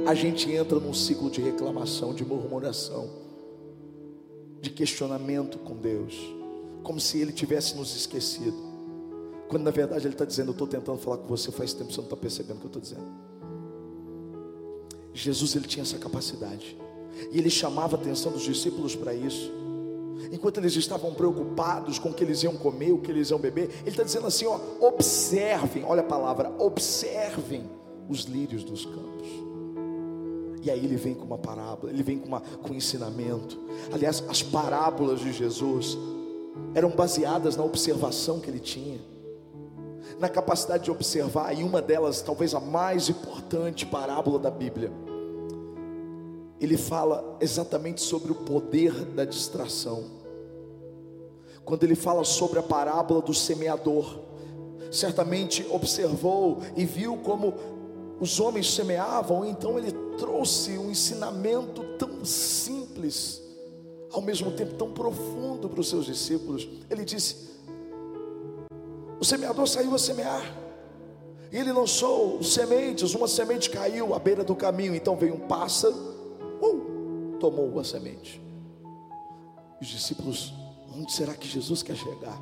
a 0.07 0.15
gente 0.15 0.49
entra 0.49 0.79
num 0.79 0.93
ciclo 0.93 1.29
de 1.29 1.41
reclamação, 1.41 2.13
de 2.13 2.23
murmuração, 2.23 3.09
de 4.61 4.69
questionamento 4.69 5.57
com 5.59 5.75
Deus 5.75 6.44
como 6.85 6.99
se 6.99 7.17
ele 7.17 7.33
tivesse 7.33 7.75
nos 7.75 7.93
esquecido. 7.95 8.55
Quando 9.49 9.63
na 9.63 9.71
verdade 9.71 10.05
ele 10.05 10.13
está 10.13 10.23
dizendo: 10.23 10.49
Eu 10.49 10.53
estou 10.53 10.67
tentando 10.67 10.99
falar 10.99 11.17
com 11.17 11.27
você 11.27 11.51
faz 11.51 11.73
tempo, 11.73 11.91
você 11.91 11.97
não 11.97 12.05
está 12.05 12.15
percebendo 12.15 12.57
o 12.57 12.59
que 12.59 12.65
eu 12.65 12.79
estou 12.79 12.81
dizendo. 12.81 13.05
Jesus 15.13 15.55
ele 15.55 15.67
tinha 15.67 15.83
essa 15.83 15.97
capacidade, 15.97 16.77
e 17.31 17.37
ele 17.37 17.49
chamava 17.49 17.97
a 17.97 17.99
atenção 17.99 18.31
dos 18.31 18.43
discípulos 18.43 18.95
para 18.95 19.13
isso. 19.13 19.51
Enquanto 20.31 20.57
eles 20.57 20.75
estavam 20.75 21.13
preocupados 21.13 21.99
com 21.99 22.09
o 22.09 22.13
que 22.13 22.23
eles 22.23 22.43
iam 22.43 22.55
comer, 22.55 22.91
o 22.91 22.99
que 22.99 23.11
eles 23.11 23.29
iam 23.29 23.39
beber, 23.39 23.69
ele 23.81 23.89
está 23.89 24.03
dizendo 24.03 24.27
assim: 24.27 24.45
ó, 24.45 24.59
observem, 24.79 25.83
olha 25.83 26.01
a 26.01 26.05
palavra, 26.05 26.53
observem 26.59 27.69
os 28.07 28.21
lírios 28.21 28.63
dos 28.63 28.85
campos. 28.85 29.27
E 30.61 30.71
aí 30.71 30.83
ele 30.83 30.95
vem 30.95 31.13
com 31.13 31.25
uma 31.25 31.37
parábola, 31.37 31.91
ele 31.91 32.01
vem 32.01 32.17
com, 32.17 32.27
uma, 32.27 32.41
com 32.41 32.73
um 32.73 32.75
ensinamento. 32.75 33.59
Aliás, 33.91 34.23
as 34.27 34.41
parábolas 34.41 35.19
de 35.19 35.31
Jesus 35.31 35.95
eram 36.73 36.89
baseadas 36.89 37.55
na 37.55 37.63
observação 37.63 38.39
que 38.39 38.49
ele 38.49 38.59
tinha, 38.59 38.99
na 40.19 40.29
capacidade 40.29 40.85
de 40.85 40.91
observar, 40.91 41.57
e 41.57 41.63
uma 41.63 41.81
delas, 41.81 42.21
talvez 42.21 42.53
a 42.53 42.59
mais 42.59 43.09
importante 43.09 43.85
parábola 43.85 44.39
da 44.39 44.51
Bíblia, 44.51 44.91
ele 46.59 46.77
fala 46.77 47.37
exatamente 47.41 48.01
sobre 48.01 48.31
o 48.31 48.35
poder 48.35 48.93
da 49.05 49.25
distração. 49.25 50.03
Quando 51.63 51.83
ele 51.83 51.95
fala 51.95 52.23
sobre 52.23 52.59
a 52.59 52.63
parábola 52.63 53.21
do 53.21 53.33
semeador, 53.33 54.19
certamente 54.91 55.65
observou 55.69 56.59
e 56.75 56.85
viu 56.85 57.17
como 57.17 57.53
os 58.19 58.39
homens 58.39 58.73
semeavam, 58.73 59.43
então 59.45 59.77
ele 59.77 59.91
trouxe 60.17 60.77
um 60.77 60.89
ensinamento 60.89 61.83
tão 61.97 62.23
simples, 62.23 63.41
ao 64.15 64.21
mesmo 64.21 64.49
tempo 64.51 64.75
tão 64.75 64.91
profundo 64.91 65.67
para 65.67 65.81
os 65.81 65.89
seus 65.89 66.05
discípulos. 66.05 66.67
Ele 66.89 67.03
disse: 67.03 67.49
O 69.19 69.25
semeador 69.25 69.67
saiu 69.67 69.93
a 69.93 69.99
semear. 69.99 70.41
E 71.51 71.57
ele 71.57 71.71
lançou 71.71 72.41
sementes, 72.41 73.13
uma 73.13 73.27
semente 73.27 73.69
caiu 73.69 74.15
à 74.15 74.19
beira 74.19 74.43
do 74.43 74.55
caminho, 74.55 74.95
então 74.95 75.15
veio 75.15 75.35
um 75.35 75.47
pássaro, 75.47 75.95
uh, 76.61 77.37
tomou 77.39 77.79
a 77.79 77.83
semente. 77.83 78.41
Os 79.79 79.87
discípulos, 79.87 80.53
onde 80.97 81.11
será 81.11 81.33
que 81.33 81.47
Jesus 81.47 81.83
quer 81.83 81.95
chegar? 81.95 82.41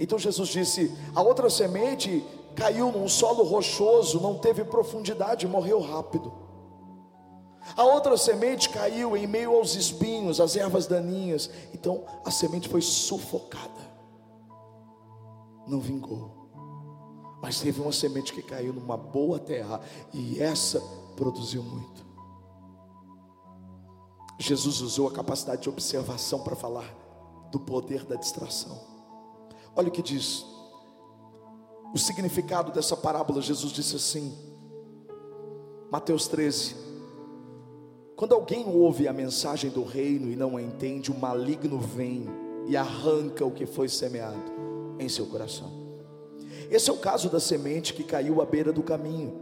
Então 0.00 0.18
Jesus 0.18 0.48
disse: 0.48 0.90
a 1.14 1.20
outra 1.20 1.50
semente 1.50 2.24
caiu 2.54 2.90
num 2.90 3.08
solo 3.08 3.44
rochoso, 3.44 4.20
não 4.20 4.38
teve 4.38 4.64
profundidade, 4.64 5.46
morreu 5.46 5.80
rápido. 5.80 6.45
A 7.74 7.82
outra 7.84 8.16
semente 8.16 8.68
caiu 8.68 9.16
em 9.16 9.26
meio 9.26 9.56
aos 9.56 9.74
espinhos, 9.74 10.40
as 10.40 10.56
ervas 10.56 10.86
daninhas. 10.86 11.50
Então 11.72 12.04
a 12.24 12.30
semente 12.30 12.68
foi 12.68 12.82
sufocada, 12.82 13.90
não 15.66 15.80
vingou. 15.80 16.46
Mas 17.42 17.60
teve 17.60 17.80
uma 17.80 17.92
semente 17.92 18.32
que 18.32 18.42
caiu 18.42 18.72
numa 18.72 18.96
boa 18.96 19.38
terra, 19.38 19.80
e 20.12 20.40
essa 20.40 20.80
produziu 21.16 21.62
muito. 21.62 22.04
Jesus 24.38 24.80
usou 24.80 25.08
a 25.08 25.12
capacidade 25.12 25.62
de 25.62 25.68
observação 25.68 26.40
para 26.40 26.54
falar 26.54 26.94
do 27.50 27.58
poder 27.60 28.04
da 28.04 28.16
distração. 28.16 28.78
Olha 29.74 29.88
o 29.88 29.92
que 29.92 30.02
diz 30.02 30.44
o 31.94 31.98
significado 31.98 32.72
dessa 32.72 32.96
parábola. 32.96 33.40
Jesus 33.40 33.72
disse 33.72 33.96
assim, 33.96 34.36
Mateus 35.90 36.28
13: 36.28 36.74
Quando 38.16 38.34
alguém 38.34 38.66
ouve 38.66 39.06
a 39.06 39.12
mensagem 39.12 39.70
do 39.70 39.84
reino 39.84 40.32
e 40.32 40.36
não 40.36 40.56
a 40.56 40.62
entende, 40.62 41.10
o 41.10 41.14
maligno 41.14 41.78
vem 41.78 42.24
e 42.66 42.74
arranca 42.74 43.44
o 43.44 43.50
que 43.50 43.66
foi 43.66 43.90
semeado 43.90 44.42
em 44.98 45.06
seu 45.06 45.26
coração. 45.26 45.70
Esse 46.70 46.88
é 46.88 46.92
o 46.94 46.96
caso 46.96 47.28
da 47.28 47.38
semente 47.38 47.92
que 47.92 48.02
caiu 48.02 48.40
à 48.40 48.46
beira 48.46 48.72
do 48.72 48.82
caminho. 48.82 49.38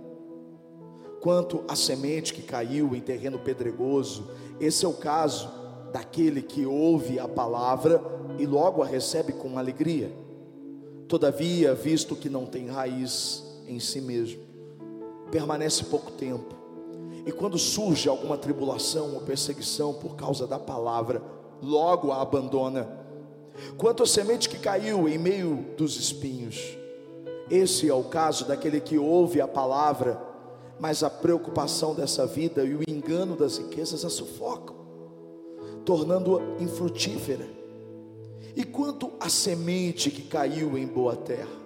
Quanto 1.21 1.63
à 1.69 1.77
semente 1.77 2.35
que 2.35 2.43
caiu 2.43 2.97
em 2.97 3.01
terreno 3.01 3.39
pedregoso, 3.39 4.29
esse 4.61 4.85
é 4.85 4.89
o 4.89 4.95
caso 4.95 5.49
daquele 5.93 6.43
que 6.43 6.67
ouve 6.67 7.21
a 7.21 7.29
palavra 7.29 8.03
e 8.41 8.45
logo 8.45 8.83
a 8.83 8.87
recebe 8.87 9.33
com 9.33 9.57
alegria. 9.57 10.11
Todavia, 11.07 11.75
visto 11.75 12.17
que 12.17 12.29
não 12.29 12.45
tem 12.45 12.67
raiz 12.67 13.45
em 13.69 13.79
si 13.79 14.01
mesmo, 14.01 14.43
permanece 15.31 15.85
pouco 15.85 16.11
tempo. 16.11 16.64
E 17.27 17.33
quando 17.33 17.59
surge 17.59 18.09
alguma 18.09 18.37
tribulação 18.37 19.15
ou 19.15 19.21
perseguição 19.21 19.95
por 19.95 20.15
causa 20.15 20.47
da 20.47 20.59
palavra, 20.59 21.23
logo 21.63 22.13
a 22.13 22.21
abandona. 22.21 22.89
Quanto 23.79 24.03
à 24.03 24.07
semente 24.07 24.49
que 24.49 24.59
caiu 24.59 25.09
em 25.09 25.17
meio 25.17 25.65
dos 25.77 25.97
espinhos, 25.97 26.77
esse 27.51 27.89
é 27.89 27.95
o 27.95 28.05
caso 28.05 28.47
daquele 28.47 28.81
que 28.81 28.99
ouve 28.99 29.41
a 29.41 29.49
palavra, 29.49 30.21
mas 30.79 31.03
a 31.03 31.11
preocupação 31.11 31.95
dessa 31.95 32.27
vida 32.27 32.65
e 32.65 32.75
o 32.75 32.81
engano 32.89 33.37
das 33.37 33.59
riquezas 33.59 34.05
a 34.05 34.11
sufocam, 34.11 34.77
tornando-a 35.85 36.43
infrutífera. 36.63 37.47
E 38.57 38.65
quanto 38.65 39.11
à 39.21 39.29
semente 39.29 40.11
que 40.11 40.23
caiu 40.23 40.77
em 40.77 40.87
boa 40.87 41.17
terra, 41.17 41.65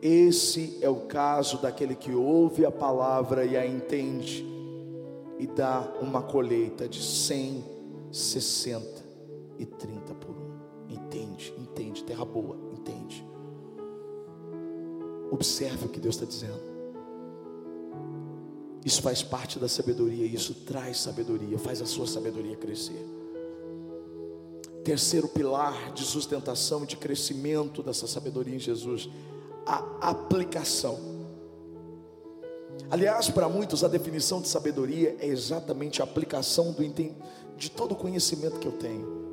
esse 0.00 0.78
é 0.80 0.88
o 0.88 1.00
caso 1.06 1.58
daquele 1.58 1.94
que 1.94 2.12
ouve 2.12 2.64
a 2.64 2.70
palavra 2.70 3.44
e 3.44 3.56
a 3.56 3.66
entende, 3.66 4.55
e 5.38 5.46
dá 5.46 5.80
uma 6.00 6.22
colheita 6.22 6.88
de 6.88 7.02
100, 7.02 7.64
60 8.10 9.04
e 9.58 9.66
30 9.66 10.14
por 10.14 10.30
um. 10.30 10.56
Entende, 10.88 11.52
entende, 11.58 12.04
terra 12.04 12.24
boa, 12.24 12.56
entende. 12.72 13.26
Observe 15.30 15.86
o 15.86 15.88
que 15.88 16.00
Deus 16.00 16.14
está 16.14 16.26
dizendo. 16.26 16.76
Isso 18.84 19.02
faz 19.02 19.20
parte 19.22 19.58
da 19.58 19.68
sabedoria, 19.68 20.24
isso 20.24 20.54
traz 20.64 21.00
sabedoria, 21.00 21.58
faz 21.58 21.82
a 21.82 21.86
sua 21.86 22.06
sabedoria 22.06 22.56
crescer. 22.56 23.04
Terceiro 24.84 25.26
pilar 25.26 25.92
de 25.92 26.04
sustentação 26.04 26.84
e 26.84 26.86
de 26.86 26.96
crescimento 26.96 27.82
dessa 27.82 28.06
sabedoria 28.06 28.54
em 28.54 28.60
Jesus, 28.60 29.10
a 29.66 30.10
aplicação. 30.10 31.15
Aliás, 32.90 33.28
para 33.28 33.48
muitos 33.48 33.82
a 33.82 33.88
definição 33.88 34.40
de 34.40 34.48
sabedoria 34.48 35.16
é 35.18 35.26
exatamente 35.26 36.00
a 36.00 36.04
aplicação 36.04 36.72
do, 36.72 36.82
de 37.56 37.70
todo 37.70 37.92
o 37.92 37.96
conhecimento 37.96 38.58
que 38.58 38.66
eu 38.66 38.72
tenho. 38.72 39.26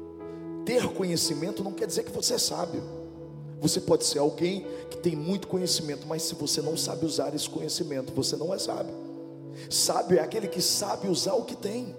Ter 0.66 0.88
conhecimento 0.94 1.64
não 1.64 1.72
quer 1.72 1.86
dizer 1.86 2.04
que 2.04 2.12
você 2.12 2.36
é 2.36 2.38
sábio. 2.38 2.84
Você 3.62 3.80
pode 3.80 4.06
ser 4.06 4.20
alguém 4.20 4.66
que 4.90 4.98
tem 4.98 5.16
muito 5.16 5.48
conhecimento, 5.48 6.08
mas 6.08 6.24
se 6.24 6.36
você 6.36 6.62
não 6.62 6.76
sabe 6.76 7.06
usar 7.06 7.34
esse 7.34 7.50
conhecimento, 7.50 8.12
você 8.14 8.36
não 8.36 8.54
é 8.54 8.58
sábio. 8.58 8.94
Sábio 9.70 10.18
é 10.18 10.22
aquele 10.22 10.48
que 10.48 10.62
sabe 10.62 11.08
usar 11.08 11.34
o 11.34 11.46
que 11.46 11.56
tem. 11.56 11.96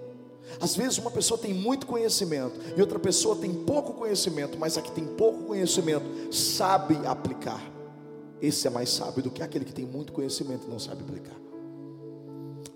Às 0.59 0.75
vezes 0.75 0.97
uma 0.97 1.09
pessoa 1.09 1.39
tem 1.39 1.53
muito 1.53 1.87
conhecimento 1.87 2.59
e 2.77 2.81
outra 2.81 2.99
pessoa 2.99 3.35
tem 3.35 3.51
pouco 3.51 3.93
conhecimento, 3.93 4.59
mas 4.59 4.77
a 4.77 4.81
que 4.81 4.91
tem 4.91 5.05
pouco 5.05 5.43
conhecimento 5.43 6.05
sabe 6.31 6.99
aplicar. 7.05 7.63
Esse 8.41 8.67
é 8.67 8.69
mais 8.69 8.89
sábio 8.89 9.23
do 9.23 9.31
que 9.31 9.41
aquele 9.41 9.65
que 9.65 9.73
tem 9.73 9.85
muito 9.85 10.13
conhecimento 10.13 10.67
e 10.67 10.69
não 10.69 10.77
sabe 10.77 11.01
aplicar. 11.01 11.44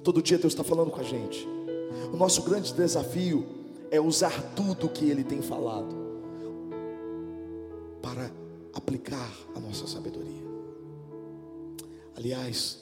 Todo 0.09 0.23
dia 0.23 0.39
Deus 0.39 0.53
está 0.53 0.63
falando 0.63 0.89
com 0.89 0.99
a 0.99 1.03
gente. 1.03 1.47
O 2.11 2.17
nosso 2.17 2.41
grande 2.41 2.73
desafio 2.73 3.45
é 3.91 4.01
usar 4.01 4.55
tudo 4.55 4.87
o 4.87 4.89
que 4.89 5.07
Ele 5.07 5.23
tem 5.23 5.39
falado 5.39 5.95
para 8.01 8.31
aplicar 8.73 9.31
a 9.53 9.59
nossa 9.59 9.85
sabedoria. 9.85 10.41
Aliás, 12.17 12.79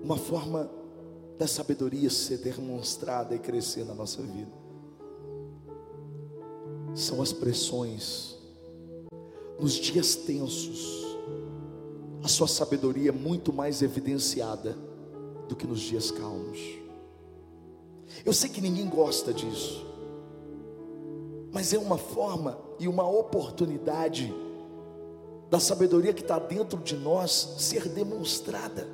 uma 0.00 0.16
forma 0.16 0.70
da 1.36 1.48
sabedoria 1.48 2.10
ser 2.10 2.38
demonstrada 2.38 3.34
e 3.34 3.40
crescer 3.40 3.84
na 3.84 3.92
nossa 3.92 4.22
vida 4.22 4.52
são 6.94 7.20
as 7.20 7.32
pressões. 7.32 8.36
Nos 9.58 9.72
dias 9.72 10.14
tensos, 10.14 11.18
a 12.22 12.28
sua 12.28 12.46
sabedoria 12.46 13.08
é 13.08 13.12
muito 13.12 13.52
mais 13.52 13.82
evidenciada 13.82 14.91
do 15.48 15.56
que 15.56 15.66
nos 15.66 15.80
dias 15.80 16.10
calmos. 16.10 16.58
Eu 18.24 18.32
sei 18.32 18.50
que 18.50 18.60
ninguém 18.60 18.88
gosta 18.88 19.32
disso, 19.32 19.86
mas 21.50 21.72
é 21.72 21.78
uma 21.78 21.98
forma 21.98 22.58
e 22.78 22.86
uma 22.88 23.08
oportunidade 23.08 24.32
da 25.50 25.60
sabedoria 25.60 26.12
que 26.12 26.22
está 26.22 26.38
dentro 26.38 26.78
de 26.80 26.96
nós 26.96 27.56
ser 27.58 27.88
demonstrada, 27.88 28.88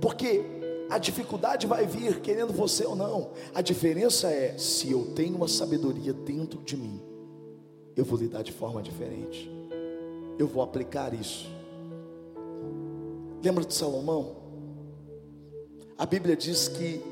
porque 0.00 0.44
a 0.90 0.98
dificuldade 0.98 1.66
vai 1.66 1.86
vir 1.86 2.20
querendo 2.20 2.52
você 2.52 2.84
ou 2.84 2.96
não, 2.96 3.30
a 3.54 3.60
diferença 3.60 4.30
é 4.30 4.56
se 4.58 4.90
eu 4.90 5.12
tenho 5.14 5.36
uma 5.36 5.48
sabedoria 5.48 6.12
dentro 6.12 6.60
de 6.62 6.76
mim, 6.76 7.00
eu 7.94 8.04
vou 8.04 8.18
lidar 8.18 8.42
de 8.42 8.52
forma 8.52 8.82
diferente, 8.82 9.50
eu 10.38 10.46
vou 10.46 10.62
aplicar 10.62 11.12
isso. 11.14 11.46
Lembra 13.42 13.64
de 13.64 13.74
Salomão? 13.74 14.37
A 15.98 16.06
Bíblia 16.06 16.36
diz 16.36 16.68
que 16.68 17.02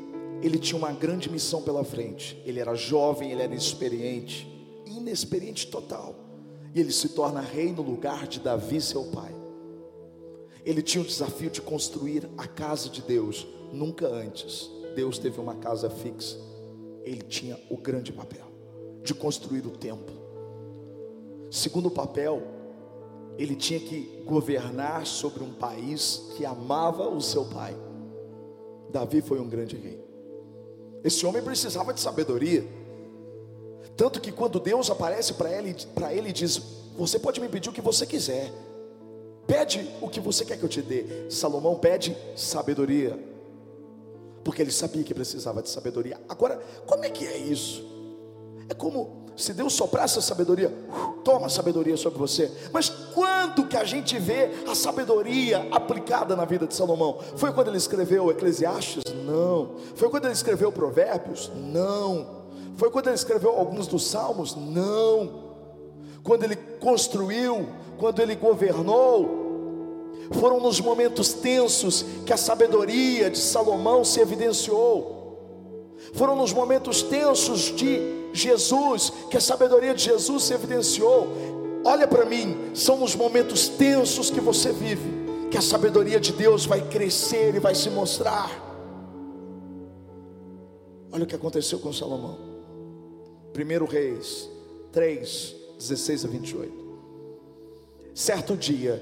ele 0.41 0.59
tinha 0.59 0.79
uma 0.79 0.93
grande 0.93 1.29
missão 1.29 1.61
pela 1.61 1.83
frente. 1.83 2.41
Ele 2.47 2.61
era 2.61 2.77
jovem, 2.77 3.33
ele 3.33 3.43
era 3.43 3.51
inexperiente, 3.51 4.47
inexperiente 4.87 5.67
total. 5.67 6.15
E 6.73 6.79
ele 6.79 6.93
se 6.93 7.09
torna 7.09 7.41
rei 7.41 7.73
no 7.73 7.83
lugar 7.83 8.29
de 8.29 8.39
Davi, 8.39 8.81
seu 8.81 9.03
pai. 9.07 9.35
Ele 10.65 10.83
tinha 10.83 11.03
o 11.03 11.07
desafio 11.07 11.51
de 11.51 11.61
construir 11.61 12.29
a 12.39 12.47
casa 12.47 12.89
de 12.89 13.03
Deus. 13.03 13.45
Nunca 13.73 14.07
antes 14.07 14.71
Deus 14.95 15.19
teve 15.19 15.41
uma 15.41 15.57
casa 15.57 15.91
fixa. 15.91 16.39
Ele 17.03 17.23
tinha 17.23 17.59
o 17.69 17.77
grande 17.77 18.13
papel 18.13 18.47
de 19.03 19.15
construir 19.15 19.67
o 19.67 19.71
templo. 19.71 20.15
Segundo 21.51 21.91
papel, 21.91 22.41
ele 23.37 23.57
tinha 23.57 23.81
que 23.81 24.23
governar 24.25 25.07
sobre 25.07 25.43
um 25.43 25.53
país 25.53 26.33
que 26.37 26.45
amava 26.45 27.09
o 27.09 27.21
seu 27.21 27.45
pai. 27.47 27.77
Davi 28.91 29.21
foi 29.21 29.41
um 29.41 29.49
grande 29.49 29.77
rei. 29.77 30.01
Esse 31.05 31.25
homem 31.27 31.43
precisava 31.43 31.93
de 31.93 32.01
sabedoria. 32.01 32.65
Tanto 33.97 34.21
que 34.21 34.33
quando 34.33 34.59
Deus 34.61 34.91
aparece 34.91 35.35
para 35.35 35.53
ele, 35.53 35.75
para 35.95 36.13
ele 36.13 36.33
diz: 36.33 36.61
Você 36.97 37.19
pode 37.19 37.41
me 37.41 37.49
pedir 37.49 37.71
o 37.71 37.73
que 37.73 37.81
você 37.81 38.05
quiser. 38.07 38.53
Pede 39.47 39.89
o 40.01 40.09
que 40.09 40.21
você 40.21 40.45
quer 40.45 40.59
que 40.59 40.65
eu 40.65 40.69
te 40.69 40.83
dê. 40.83 41.31
Salomão 41.31 41.77
pede 41.77 42.17
sabedoria. 42.35 43.19
porque 44.45 44.63
ele 44.63 44.71
sabia 44.71 45.03
que 45.03 45.13
precisava 45.15 45.61
de 45.61 45.69
sabedoria. 45.69 46.21
Agora, 46.29 46.61
como 46.87 47.05
é 47.05 47.11
que 47.11 47.27
é 47.27 47.37
isso? 47.37 47.85
É 48.69 48.75
como 48.75 49.27
se 49.37 49.53
Deus 49.53 49.75
soprasse 49.75 50.19
a 50.19 50.23
sabedoria, 50.23 50.73
toma 51.25 51.47
a 51.47 51.49
sabedoria 51.49 51.97
sobre 51.97 52.19
você. 52.19 52.51
Mas 52.73 52.89
quando 52.89 53.26
que 53.67 53.77
a 53.77 53.85
gente 53.85 54.19
vê 54.19 54.51
a 54.67 54.75
sabedoria 54.75 55.67
aplicada 55.71 56.35
na 56.35 56.45
vida 56.45 56.67
de 56.67 56.75
Salomão? 56.75 57.19
Foi 57.37 57.53
quando 57.53 57.69
ele 57.69 57.77
escreveu 57.77 58.31
Eclesiastes? 58.31 59.03
Não. 59.25 59.77
Foi 59.95 60.09
quando 60.09 60.25
ele 60.25 60.35
escreveu 60.35 60.73
Provérbios? 60.73 61.51
Não. 61.55 62.45
Foi 62.77 62.91
quando 62.91 63.07
ele 63.07 63.17
escreveu 63.17 63.51
alguns 63.51 63.87
dos 63.87 64.07
Salmos? 64.07 64.55
Não. 64.55 65.45
Quando 66.23 66.45
ele 66.45 66.57
construiu, 66.57 67.69
quando 67.99 68.21
ele 68.21 68.35
governou, 68.35 69.47
foram 70.33 70.61
nos 70.61 70.81
momentos 70.81 71.33
tensos 71.33 72.05
que 72.25 72.33
a 72.33 72.37
sabedoria 72.37 73.31
de 73.31 73.39
Salomão 73.39 74.05
se 74.05 74.21
evidenciou. 74.21 75.15
Foram 76.15 76.37
nos 76.37 76.53
momentos 76.53 77.03
tensos 77.03 77.75
de 77.75 78.01
Jesus, 78.33 79.13
que 79.31 79.37
a 79.37 79.41
sabedoria 79.41 79.95
de 79.95 80.05
Jesus 80.05 80.45
se 80.45 80.55
evidenciou. 80.55 81.29
Olha 81.87 82.09
para 82.09 82.25
mim, 82.25 82.75
são 82.75 83.05
os 83.05 83.15
momentos 83.15 83.69
tensos 83.69 84.29
que 84.29 84.41
você 84.41 84.73
vive, 84.73 85.09
que 85.53 85.57
a 85.57 85.63
sabedoria 85.63 86.19
de 86.19 86.33
Deus 86.33 86.67
vai 86.67 86.81
crescer 86.81 87.55
e 87.55 87.61
vai 87.61 87.77
se 87.77 87.89
mostrar. 87.91 88.51
Olha 91.13 91.23
o 91.23 91.27
que 91.29 91.37
aconteceu 91.37 91.79
com 91.79 91.93
Salomão. 91.93 92.41
1 93.55 93.85
Reis 93.85 94.51
3, 94.91 95.55
16 95.79 96.25
a 96.25 96.29
28. 96.29 96.99
Certo 98.13 98.57
dia, 98.57 99.01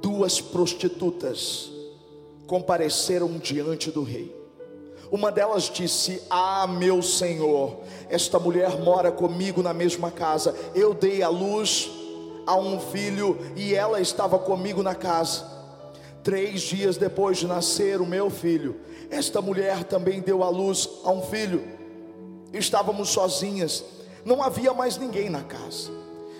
duas 0.00 0.40
prostitutas 0.40 1.70
compareceram 2.46 3.36
diante 3.36 3.90
do 3.90 4.02
rei. 4.02 4.39
Uma 5.10 5.32
delas 5.32 5.64
disse: 5.64 6.22
Ah, 6.30 6.66
meu 6.68 7.02
senhor, 7.02 7.78
esta 8.08 8.38
mulher 8.38 8.78
mora 8.78 9.10
comigo 9.10 9.62
na 9.62 9.74
mesma 9.74 10.10
casa. 10.10 10.54
Eu 10.74 10.94
dei 10.94 11.22
a 11.22 11.28
luz 11.28 11.90
a 12.46 12.56
um 12.56 12.78
filho 12.78 13.36
e 13.56 13.74
ela 13.74 14.00
estava 14.00 14.38
comigo 14.38 14.82
na 14.82 14.94
casa. 14.94 15.44
Três 16.22 16.60
dias 16.60 16.96
depois 16.96 17.38
de 17.38 17.46
nascer 17.46 18.00
o 18.00 18.06
meu 18.06 18.30
filho, 18.30 18.80
esta 19.10 19.40
mulher 19.40 19.84
também 19.84 20.20
deu 20.20 20.44
a 20.44 20.48
luz 20.48 20.88
a 21.04 21.10
um 21.10 21.22
filho. 21.22 21.62
Estávamos 22.52 23.08
sozinhas, 23.08 23.84
não 24.24 24.42
havia 24.42 24.72
mais 24.72 24.96
ninguém 24.96 25.28
na 25.28 25.42
casa. 25.42 25.90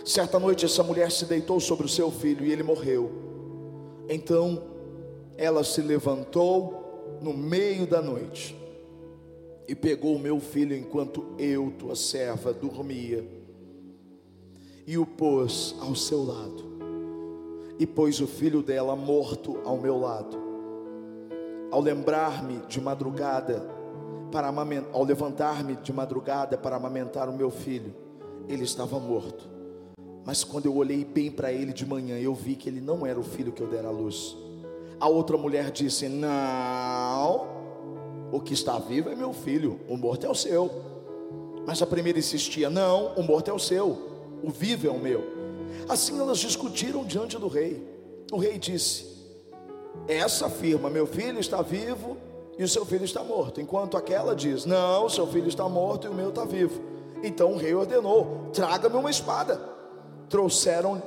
Certa 0.05 0.39
noite, 0.39 0.65
essa 0.65 0.83
mulher 0.83 1.11
se 1.11 1.25
deitou 1.25 1.59
sobre 1.61 1.87
o 1.87 1.89
seu 1.89 2.11
filho 2.11 2.45
e 2.45 2.53
ele 2.53 2.63
morreu. 2.63 3.11
Então, 4.09 4.63
ela 5.37 5.65
se 5.65 5.81
levantou 5.81 7.19
no 7.21 7.33
meio 7.33 7.87
da 7.87 8.03
noite 8.03 8.60
e 9.71 9.75
pegou 9.77 10.17
o 10.17 10.19
meu 10.19 10.41
filho 10.41 10.75
enquanto 10.77 11.25
eu, 11.39 11.73
tua 11.79 11.95
serva, 11.95 12.53
dormia, 12.53 13.25
e 14.85 14.99
o 14.99 15.07
pôs 15.07 15.77
ao 15.81 15.95
seu 15.95 16.25
lado, 16.25 16.65
e 17.79 17.87
pôs 17.87 18.21
o 18.21 18.27
filho 18.27 18.65
dela 18.65 18.97
morto 18.97 19.61
ao 19.65 19.79
meu 19.79 19.97
lado. 19.97 20.37
Ao 21.71 21.81
lembrar-me 21.81 22.59
de 22.67 22.81
madrugada, 22.81 23.65
para 24.33 24.53
ao 24.93 25.05
levantar-me 25.05 25.77
de 25.77 25.93
madrugada 25.93 26.59
para 26.59 26.75
amamentar 26.75 27.29
o 27.29 27.33
meu 27.33 27.53
filho, 27.53 27.95
ele 28.49 28.65
estava 28.65 28.99
morto. 28.99 29.49
Mas 30.27 30.43
quando 30.43 30.67
eu 30.67 30.75
olhei 30.75 31.05
bem 31.05 31.31
para 31.31 31.53
ele 31.53 31.73
de 31.73 31.87
manhã, 31.87 32.19
eu 32.19 32.35
vi 32.35 32.57
que 32.57 32.69
ele 32.69 32.81
não 32.81 33.07
era 33.07 33.21
o 33.21 33.23
filho 33.23 33.53
que 33.53 33.61
eu 33.61 33.69
dera 33.69 33.87
à 33.87 33.93
luz. 33.93 34.37
A 34.99 35.09
outra 35.09 35.39
mulher 35.39 35.71
disse: 35.71 36.09
Não, 36.09 37.60
o 38.33 38.41
que 38.41 38.55
está 38.55 38.79
vivo 38.79 39.09
é 39.09 39.15
meu 39.15 39.33
filho, 39.33 39.81
o 39.89 39.97
morto 39.97 40.27
é 40.27 40.29
o 40.29 40.35
seu. 40.35 40.71
Mas 41.67 41.83
a 41.83 41.87
primeira 41.87 42.19
insistia: 42.19 42.71
Não, 42.71 43.15
o 43.15 43.23
morto 43.23 43.51
é 43.51 43.53
o 43.53 43.59
seu, 43.59 43.99
o 44.43 44.51
vivo 44.51 44.87
é 44.87 44.91
o 44.91 44.99
meu. 44.99 45.23
Assim 45.89 46.19
elas 46.19 46.39
discutiram 46.39 47.05
diante 47.05 47.39
do 47.39 47.49
rei. 47.49 47.87
O 48.33 48.39
rei 48.39 48.59
disse: 48.59 49.07
Essa 50.07 50.47
afirma: 50.47 50.89
Meu 50.89 51.07
filho 51.07 51.39
está 51.39 51.63
vivo 51.63 52.17
e 52.59 52.63
o 52.65 52.69
seu 52.69 52.85
filho 52.85 53.05
está 53.05 53.23
morto. 53.23 53.61
Enquanto 53.61 53.97
aquela 53.97 54.35
diz: 54.35 54.65
Não, 54.65 55.09
seu 55.09 55.27
filho 55.27 55.49
está 55.49 55.69
morto 55.69 56.07
e 56.07 56.11
o 56.11 56.15
meu 56.15 56.29
está 56.31 56.45
vivo. 56.45 56.81
Então 57.23 57.53
o 57.53 57.57
rei 57.57 57.75
ordenou: 57.75 58.49
Traga-me 58.53 58.97
uma 58.97 59.11
espada. 59.11 59.61
Trouxeram 60.29 61.03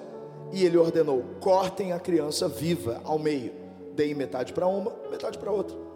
e 0.51 0.63
ele 0.63 0.77
ordenou: 0.77 1.23
Cortem 1.39 1.93
a 1.93 1.99
criança 1.99 2.47
viva 2.47 3.01
ao 3.03 3.17
meio. 3.17 3.53
Deem 3.95 4.13
metade 4.13 4.53
para 4.53 4.67
uma, 4.67 4.91
metade 5.09 5.37
para 5.37 5.51
outra. 5.51 5.92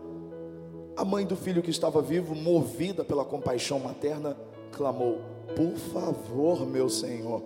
A 0.98 1.06
mãe 1.06 1.28
do 1.28 1.36
filho 1.36 1.62
que 1.62 1.70
estava 1.70 2.02
vivo, 2.02 2.34
movida 2.34 3.06
pela 3.06 3.24
compaixão 3.24 3.80
materna, 3.80 4.36
clamou: 4.72 5.22
Por 5.56 5.78
favor, 5.78 6.66
meu 6.66 6.90
senhor, 6.90 7.44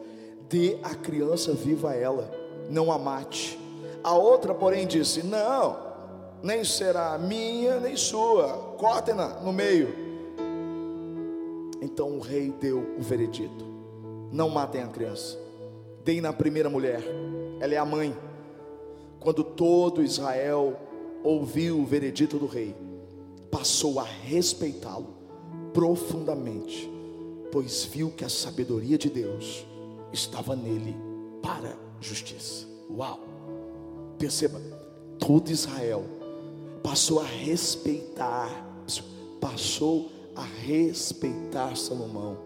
dê 0.47 0.77
a 0.81 0.95
criança 0.95 1.53
viva 1.53 1.91
a 1.91 1.95
ela, 1.95 2.31
não 2.69 2.89
a 2.89 2.97
mate. 2.97 3.59
A 4.01 4.15
outra, 4.15 4.53
porém, 4.53 4.87
disse: 4.87 5.21
Não, 5.21 5.77
nem 6.41 6.63
será 6.63 7.17
minha 7.17 7.77
nem 7.81 7.97
sua, 7.97 8.75
cortem-na 8.77 9.41
no 9.41 9.51
meio. 9.51 9.93
Então 11.81 12.17
o 12.17 12.21
rei 12.21 12.53
deu 12.57 12.95
o 12.97 13.01
veredito: 13.01 13.65
Não 14.31 14.49
matem 14.49 14.81
a 14.81 14.87
criança, 14.87 15.37
deem 16.05 16.21
na 16.21 16.31
primeira 16.31 16.69
mulher, 16.69 17.03
ela 17.59 17.73
é 17.73 17.77
a 17.77 17.83
mãe. 17.83 18.15
Quando 19.19 19.43
todo 19.43 20.01
Israel 20.01 20.79
ouviu 21.21 21.79
o 21.79 21.85
veredito 21.85 22.39
do 22.39 22.47
rei, 22.47 22.73
passou 23.51 23.99
a 23.99 24.03
respeitá-lo 24.03 25.13
profundamente, 25.73 26.89
pois 27.51 27.83
viu 27.85 28.09
que 28.09 28.25
a 28.25 28.29
sabedoria 28.29 28.97
de 28.97 29.09
Deus 29.09 29.65
estava 30.11 30.55
nele 30.55 30.95
para 31.41 31.77
justiça. 31.99 32.65
Uau! 32.89 33.19
Perceba, 34.17 34.61
todo 35.19 35.51
Israel 35.51 36.03
passou 36.81 37.19
a 37.19 37.25
respeitar, 37.25 38.49
passou 39.39 40.09
a 40.35 40.43
respeitar 40.43 41.75
Salomão, 41.75 42.37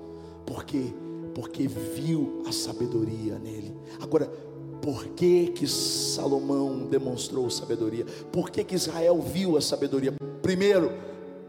porque 0.45 0.93
porque 1.35 1.67
viu 1.67 2.41
a 2.47 2.51
sabedoria 2.53 3.37
nele. 3.37 3.75
Agora, 3.99 4.31
por 4.85 5.07
que 5.07 5.47
que 5.47 5.67
Salomão 5.67 6.85
demonstrou 6.85 7.49
sabedoria? 7.49 8.05
Por 8.31 8.51
que 8.51 8.63
que 8.63 8.75
Israel 8.75 9.19
viu 9.19 9.57
a 9.57 9.61
sabedoria? 9.61 10.13
Primeiro, 10.43 10.91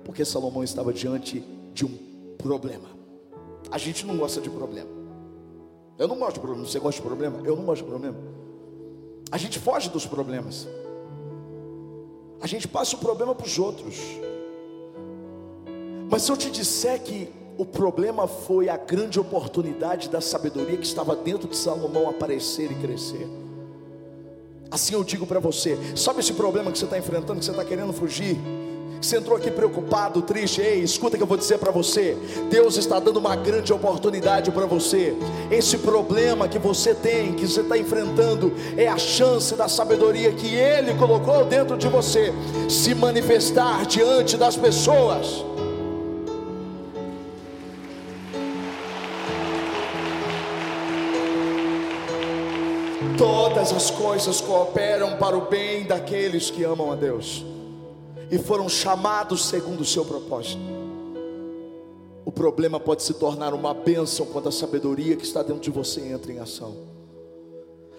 porque 0.06 0.24
Salomão 0.24 0.64
estava 0.64 0.90
diante 0.90 1.44
de 1.74 1.84
um 1.84 1.98
problema. 2.38 2.88
A 3.70 3.76
gente 3.76 4.06
não 4.06 4.16
gosta 4.16 4.40
de 4.40 4.48
problema. 4.48 4.88
Eu 5.98 6.08
não 6.08 6.18
gosto 6.18 6.36
de 6.36 6.40
problema. 6.40 6.66
Você 6.66 6.78
gosta 6.78 7.02
de 7.02 7.06
problema? 7.06 7.42
Eu 7.44 7.54
não 7.54 7.66
gosto 7.66 7.82
de 7.82 7.90
problema. 7.90 8.16
A 9.30 9.36
gente 9.36 9.58
foge 9.58 9.90
dos 9.90 10.06
problemas. 10.06 10.66
A 12.40 12.46
gente 12.46 12.66
passa 12.66 12.96
o 12.96 12.98
problema 12.98 13.34
para 13.34 13.46
os 13.46 13.58
outros. 13.58 13.98
Mas 16.10 16.22
se 16.22 16.32
eu 16.32 16.38
te 16.38 16.50
disser 16.50 17.02
que 17.02 17.28
o 17.58 17.64
problema 17.64 18.26
foi 18.26 18.68
a 18.68 18.76
grande 18.76 19.18
oportunidade 19.18 20.08
da 20.10 20.20
sabedoria 20.20 20.76
que 20.76 20.86
estava 20.86 21.16
dentro 21.16 21.48
de 21.48 21.56
Salomão 21.56 22.08
aparecer 22.08 22.70
e 22.70 22.74
crescer. 22.74 23.26
Assim 24.70 24.94
eu 24.94 25.02
digo 25.02 25.26
para 25.26 25.40
você: 25.40 25.78
sabe 25.94 26.20
esse 26.20 26.32
problema 26.32 26.70
que 26.70 26.78
você 26.78 26.84
está 26.84 26.98
enfrentando, 26.98 27.38
que 27.38 27.44
você 27.44 27.50
está 27.50 27.64
querendo 27.64 27.92
fugir? 27.92 28.36
Você 29.00 29.18
entrou 29.18 29.36
aqui 29.36 29.50
preocupado, 29.50 30.22
triste, 30.22 30.60
ei, 30.60 30.80
escuta 30.80 31.16
que 31.16 31.22
eu 31.22 31.26
vou 31.26 31.36
dizer 31.36 31.58
para 31.58 31.70
você. 31.70 32.16
Deus 32.50 32.76
está 32.76 32.98
dando 32.98 33.18
uma 33.18 33.36
grande 33.36 33.72
oportunidade 33.72 34.50
para 34.50 34.64
você. 34.64 35.14
Esse 35.50 35.78
problema 35.78 36.48
que 36.48 36.58
você 36.58 36.94
tem, 36.94 37.34
que 37.34 37.46
você 37.46 37.60
está 37.60 37.76
enfrentando, 37.76 38.52
é 38.76 38.88
a 38.88 38.96
chance 38.96 39.54
da 39.54 39.68
sabedoria 39.68 40.32
que 40.32 40.54
Ele 40.54 40.94
colocou 40.94 41.44
dentro 41.44 41.76
de 41.76 41.88
você 41.88 42.32
se 42.70 42.94
manifestar 42.94 43.84
diante 43.86 44.36
das 44.36 44.56
pessoas. 44.56 45.44
Todas 53.16 53.72
as 53.72 53.90
coisas 53.90 54.42
cooperam 54.42 55.16
para 55.16 55.36
o 55.36 55.48
bem 55.48 55.84
daqueles 55.84 56.50
que 56.50 56.62
amam 56.64 56.92
a 56.92 56.96
Deus 56.96 57.44
e 58.30 58.38
foram 58.38 58.68
chamados 58.68 59.46
segundo 59.46 59.80
o 59.80 59.84
seu 59.86 60.04
propósito. 60.04 60.60
O 62.26 62.32
problema 62.32 62.78
pode 62.78 63.02
se 63.02 63.14
tornar 63.14 63.54
uma 63.54 63.72
bênção 63.72 64.26
quando 64.26 64.48
a 64.48 64.52
sabedoria 64.52 65.16
que 65.16 65.24
está 65.24 65.42
dentro 65.42 65.62
de 65.62 65.70
você 65.70 66.00
entra 66.00 66.30
em 66.30 66.40
ação. 66.40 66.76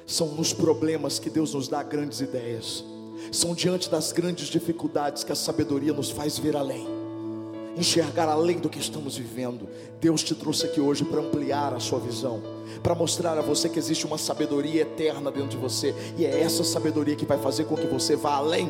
São 0.06 0.27
nos 0.27 0.53
problemas 0.53 1.17
que 1.17 1.30
Deus 1.30 1.53
nos 1.53 1.67
dá 1.67 1.82
grandes 1.82 2.21
ideias. 2.21 2.84
São 3.32 3.56
diante 3.56 3.89
das 3.89 4.12
grandes 4.12 4.47
dificuldades 4.47 5.23
que 5.23 5.32
a 5.32 5.36
sabedoria 5.36 5.93
nos 5.93 6.12
faz 6.12 6.38
ver 6.38 6.56
além, 6.56 6.88
enxergar 7.77 8.27
além 8.27 8.57
do 8.57 8.69
que 8.69 8.79
estamos 8.79 9.17
vivendo. 9.17 9.67
Deus 10.01 10.23
te 10.23 10.35
trouxe 10.35 10.65
aqui 10.65 10.81
hoje 10.81 11.05
para 11.05 11.21
ampliar 11.21 11.73
a 11.73 11.79
sua 11.79 11.99
visão, 11.99 12.41
para 12.81 12.95
mostrar 12.95 13.37
a 13.37 13.41
você 13.41 13.69
que 13.69 13.79
existe 13.79 14.05
uma 14.05 14.17
sabedoria 14.17 14.81
eterna 14.81 15.31
dentro 15.31 15.49
de 15.49 15.57
você, 15.57 15.93
e 16.17 16.25
é 16.25 16.41
essa 16.41 16.63
sabedoria 16.63 17.15
que 17.15 17.25
vai 17.25 17.37
fazer 17.37 17.65
com 17.65 17.75
que 17.75 17.87
você 17.87 18.15
vá 18.15 18.35
além 18.35 18.69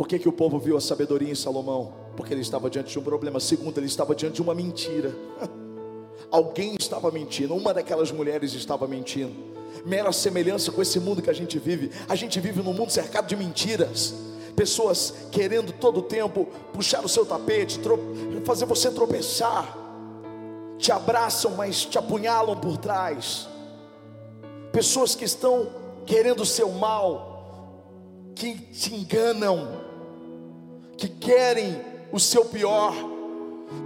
Por 0.00 0.08
que, 0.08 0.18
que 0.18 0.28
o 0.30 0.32
povo 0.32 0.58
viu 0.58 0.78
a 0.78 0.80
sabedoria 0.80 1.30
em 1.30 1.34
Salomão? 1.34 1.92
Porque 2.16 2.32
ele 2.32 2.40
estava 2.40 2.70
diante 2.70 2.90
de 2.90 2.98
um 2.98 3.02
problema. 3.02 3.38
Segundo, 3.38 3.76
ele 3.76 3.86
estava 3.86 4.14
diante 4.14 4.36
de 4.36 4.40
uma 4.40 4.54
mentira. 4.54 5.14
Alguém 6.32 6.74
estava 6.80 7.10
mentindo, 7.10 7.54
uma 7.54 7.74
daquelas 7.74 8.10
mulheres 8.10 8.54
estava 8.54 8.88
mentindo. 8.88 9.34
Mera 9.84 10.10
semelhança 10.10 10.72
com 10.72 10.80
esse 10.80 10.98
mundo 10.98 11.20
que 11.20 11.28
a 11.28 11.34
gente 11.34 11.58
vive. 11.58 11.90
A 12.08 12.14
gente 12.14 12.40
vive 12.40 12.62
num 12.62 12.72
mundo 12.72 12.88
cercado 12.88 13.26
de 13.26 13.36
mentiras. 13.36 14.14
Pessoas 14.56 15.14
querendo 15.30 15.72
todo 15.72 16.00
o 16.00 16.02
tempo 16.02 16.46
puxar 16.72 17.04
o 17.04 17.08
seu 17.08 17.24
tapete, 17.24 17.80
fazer 18.44 18.66
você 18.66 18.90
tropeçar. 18.90 19.76
Te 20.78 20.90
abraçam, 20.90 21.52
mas 21.52 21.84
te 21.84 21.98
apunhalam 21.98 22.56
por 22.56 22.76
trás. 22.76 23.48
Pessoas 24.72 25.14
que 25.14 25.24
estão 25.24 25.68
querendo 26.06 26.40
o 26.40 26.46
seu 26.46 26.70
mal, 26.70 28.32
que 28.34 28.56
te 28.56 28.94
enganam, 28.94 29.68
que 30.96 31.08
querem 31.08 31.80
o 32.12 32.18
seu 32.18 32.44
pior. 32.44 32.94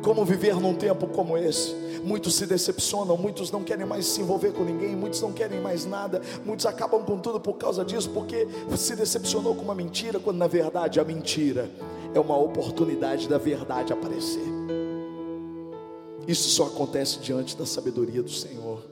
Como 0.03 0.25
viver 0.25 0.57
num 0.57 0.75
tempo 0.75 1.07
como 1.09 1.37
esse? 1.37 1.84
Muitos 2.05 2.35
se 2.35 2.47
decepcionam, 2.47 3.17
muitos 3.17 3.51
não 3.51 3.65
querem 3.65 3.87
mais 3.87 4.05
se 4.05 4.21
envolver 4.21 4.53
com 4.53 4.63
ninguém, 4.63 4.95
muitos 4.95 5.23
não 5.23 5.33
querem 5.33 5.59
mais 5.61 5.87
nada, 5.87 6.21
muitos 6.45 6.67
acabam 6.67 7.03
com 7.03 7.19
tudo 7.19 7.41
por 7.41 7.55
causa 7.55 7.83
disso, 7.83 8.11
porque 8.11 8.47
se 8.77 8.95
decepcionou 8.95 9.55
com 9.55 9.63
uma 9.63 9.75
mentira, 9.75 10.21
quando 10.21 10.37
na 10.37 10.47
verdade 10.47 11.01
a 11.01 11.05
mentira 11.05 11.71
é 12.13 12.21
uma 12.21 12.37
oportunidade 12.37 13.27
da 13.27 13.39
verdade 13.39 13.93
aparecer. 13.93 14.45
Isso 16.29 16.51
só 16.51 16.67
acontece 16.67 17.19
diante 17.21 17.57
da 17.57 17.65
sabedoria 17.65 18.23
do 18.23 18.31
Senhor. 18.31 18.83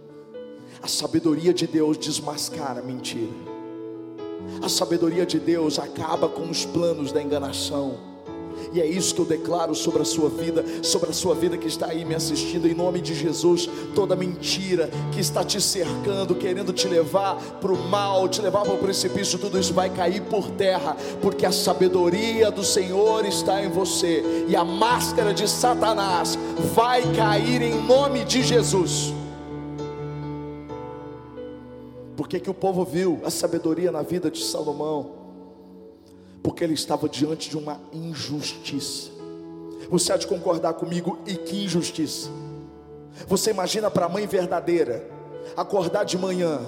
A 0.83 0.89
sabedoria 0.89 1.53
de 1.53 1.67
Deus 1.67 1.99
desmascara 1.99 2.81
a 2.81 2.83
mentira. 2.83 3.33
A 4.63 4.69
sabedoria 4.69 5.25
de 5.25 5.39
Deus 5.39 5.79
acaba 5.79 6.29
com 6.29 6.49
os 6.49 6.65
planos 6.65 7.13
da 7.13 7.23
enganação. 7.23 8.12
E 8.73 8.81
é 8.81 8.87
isso 8.87 9.15
que 9.15 9.21
eu 9.21 9.25
declaro 9.25 9.75
sobre 9.75 10.03
a 10.03 10.05
sua 10.05 10.29
vida, 10.29 10.65
sobre 10.83 11.11
a 11.11 11.13
sua 11.13 11.35
vida 11.35 11.57
que 11.57 11.69
está 11.69 11.87
aí 11.87 12.05
me 12.05 12.15
assistindo, 12.15 12.67
em 12.67 12.75
nome 12.75 13.01
de 13.01 13.15
Jesus. 13.15 13.69
Toda 13.95 14.17
mentira 14.17 14.91
que 15.13 15.21
está 15.21 15.45
te 15.45 15.61
cercando, 15.61 16.35
querendo 16.35 16.73
te 16.73 16.89
levar 16.89 17.37
para 17.61 17.73
o 17.73 17.89
mal, 17.89 18.29
te 18.29 18.41
levar 18.41 18.63
para 18.63 18.75
o 18.75 18.79
precipício, 18.79 19.39
tudo 19.39 19.59
isso 19.59 19.73
vai 19.73 19.91
cair 19.91 20.23
por 20.23 20.51
terra, 20.51 20.97
porque 21.21 21.47
a 21.47 21.53
sabedoria 21.53 22.51
do 22.51 22.65
Senhor 22.65 23.25
está 23.25 23.63
em 23.63 23.69
você, 23.69 24.45
e 24.49 24.57
a 24.57 24.65
máscara 24.65 25.33
de 25.33 25.49
Satanás 25.49 26.39
vai 26.75 27.03
cair 27.15 27.63
em 27.63 27.81
nome 27.87 28.25
de 28.25 28.43
Jesus. 28.43 29.13
Por 32.17 32.29
que, 32.29 32.39
que 32.39 32.51
o 32.51 32.55
povo 32.55 32.85
viu 32.85 33.21
a 33.25 33.31
sabedoria 33.31 33.91
na 33.91 34.03
vida 34.03 34.31
de 34.31 34.43
Salomão? 34.45 35.22
Porque 36.43 36.65
ele 36.65 36.75
estava 36.75 37.09
diante 37.09 37.49
de 37.49 37.57
uma 37.57 37.81
injustiça. 37.93 39.11
Você 39.89 40.13
há 40.13 40.17
de 40.17 40.27
concordar 40.27 40.75
comigo, 40.75 41.19
e 41.27 41.37
que 41.37 41.65
injustiça? 41.65 42.31
Você 43.27 43.51
imagina 43.51 43.91
para 43.91 44.07
a 44.07 44.09
mãe 44.09 44.27
verdadeira 44.27 45.09
acordar 45.57 46.05
de 46.05 46.17
manhã, 46.19 46.61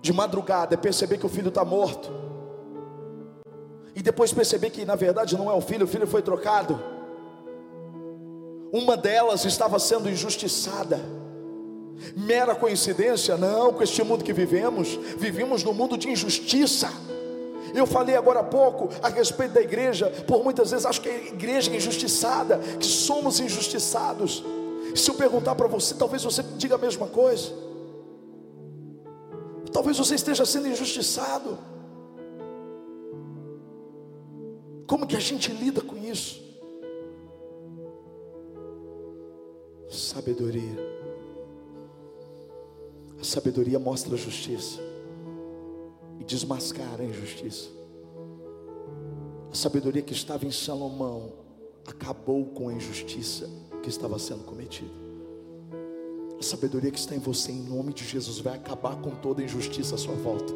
de 0.00 0.12
madrugada, 0.12 0.76
perceber 0.76 1.18
que 1.18 1.26
o 1.26 1.30
filho 1.30 1.48
está 1.48 1.64
morto, 1.64 2.10
e 3.94 4.02
depois 4.02 4.32
perceber 4.32 4.70
que 4.70 4.84
na 4.84 4.94
verdade 4.94 5.36
não 5.36 5.50
é 5.50 5.54
o 5.54 5.60
filho, 5.60 5.84
o 5.84 5.88
filho 5.88 6.06
foi 6.06 6.22
trocado. 6.22 6.80
Uma 8.72 8.96
delas 8.96 9.44
estava 9.44 9.78
sendo 9.78 10.08
injustiçada. 10.08 11.00
Mera 12.16 12.54
coincidência? 12.54 13.36
Não, 13.36 13.72
com 13.72 13.82
este 13.82 14.02
mundo 14.02 14.24
que 14.24 14.32
vivemos, 14.32 14.98
vivemos 15.18 15.64
num 15.64 15.74
mundo 15.74 15.98
de 15.98 16.08
injustiça. 16.08 16.88
Eu 17.74 17.86
falei 17.86 18.16
agora 18.16 18.40
há 18.40 18.44
pouco 18.44 18.88
a 19.02 19.08
respeito 19.08 19.54
da 19.54 19.60
igreja, 19.60 20.10
por 20.26 20.42
muitas 20.42 20.70
vezes 20.70 20.86
acho 20.86 21.00
que 21.00 21.08
a 21.08 21.16
igreja 21.16 21.70
é 21.72 21.76
injustiçada, 21.76 22.58
que 22.58 22.86
somos 22.86 23.40
injustiçados. 23.40 24.44
Se 24.94 25.10
eu 25.10 25.14
perguntar 25.14 25.54
para 25.54 25.68
você, 25.68 25.94
talvez 25.94 26.22
você 26.22 26.42
diga 26.56 26.74
a 26.74 26.78
mesma 26.78 27.06
coisa. 27.06 27.52
Talvez 29.72 29.96
você 29.96 30.16
esteja 30.16 30.44
sendo 30.44 30.68
injustiçado. 30.68 31.58
Como 34.86 35.06
que 35.06 35.14
a 35.14 35.20
gente 35.20 35.52
lida 35.52 35.80
com 35.80 35.96
isso? 35.96 36.42
Sabedoria. 39.88 40.90
A 43.20 43.24
sabedoria 43.24 43.78
mostra 43.78 44.14
a 44.14 44.18
justiça 44.18 44.89
desmascara 46.30 47.02
a 47.02 47.06
injustiça. 47.06 47.68
A 49.50 49.54
sabedoria 49.54 50.00
que 50.00 50.12
estava 50.12 50.46
em 50.46 50.52
Salomão 50.52 51.32
acabou 51.84 52.46
com 52.46 52.68
a 52.68 52.72
injustiça 52.72 53.50
que 53.82 53.88
estava 53.88 54.16
sendo 54.16 54.44
cometida. 54.44 55.00
A 56.38 56.42
sabedoria 56.42 56.92
que 56.92 57.00
está 57.00 57.16
em 57.16 57.18
você, 57.18 57.50
em 57.50 57.60
nome 57.62 57.92
de 57.92 58.04
Jesus, 58.04 58.38
vai 58.38 58.54
acabar 58.54 58.96
com 59.00 59.10
toda 59.10 59.42
a 59.42 59.44
injustiça 59.44 59.96
à 59.96 59.98
sua 59.98 60.14
volta. 60.14 60.54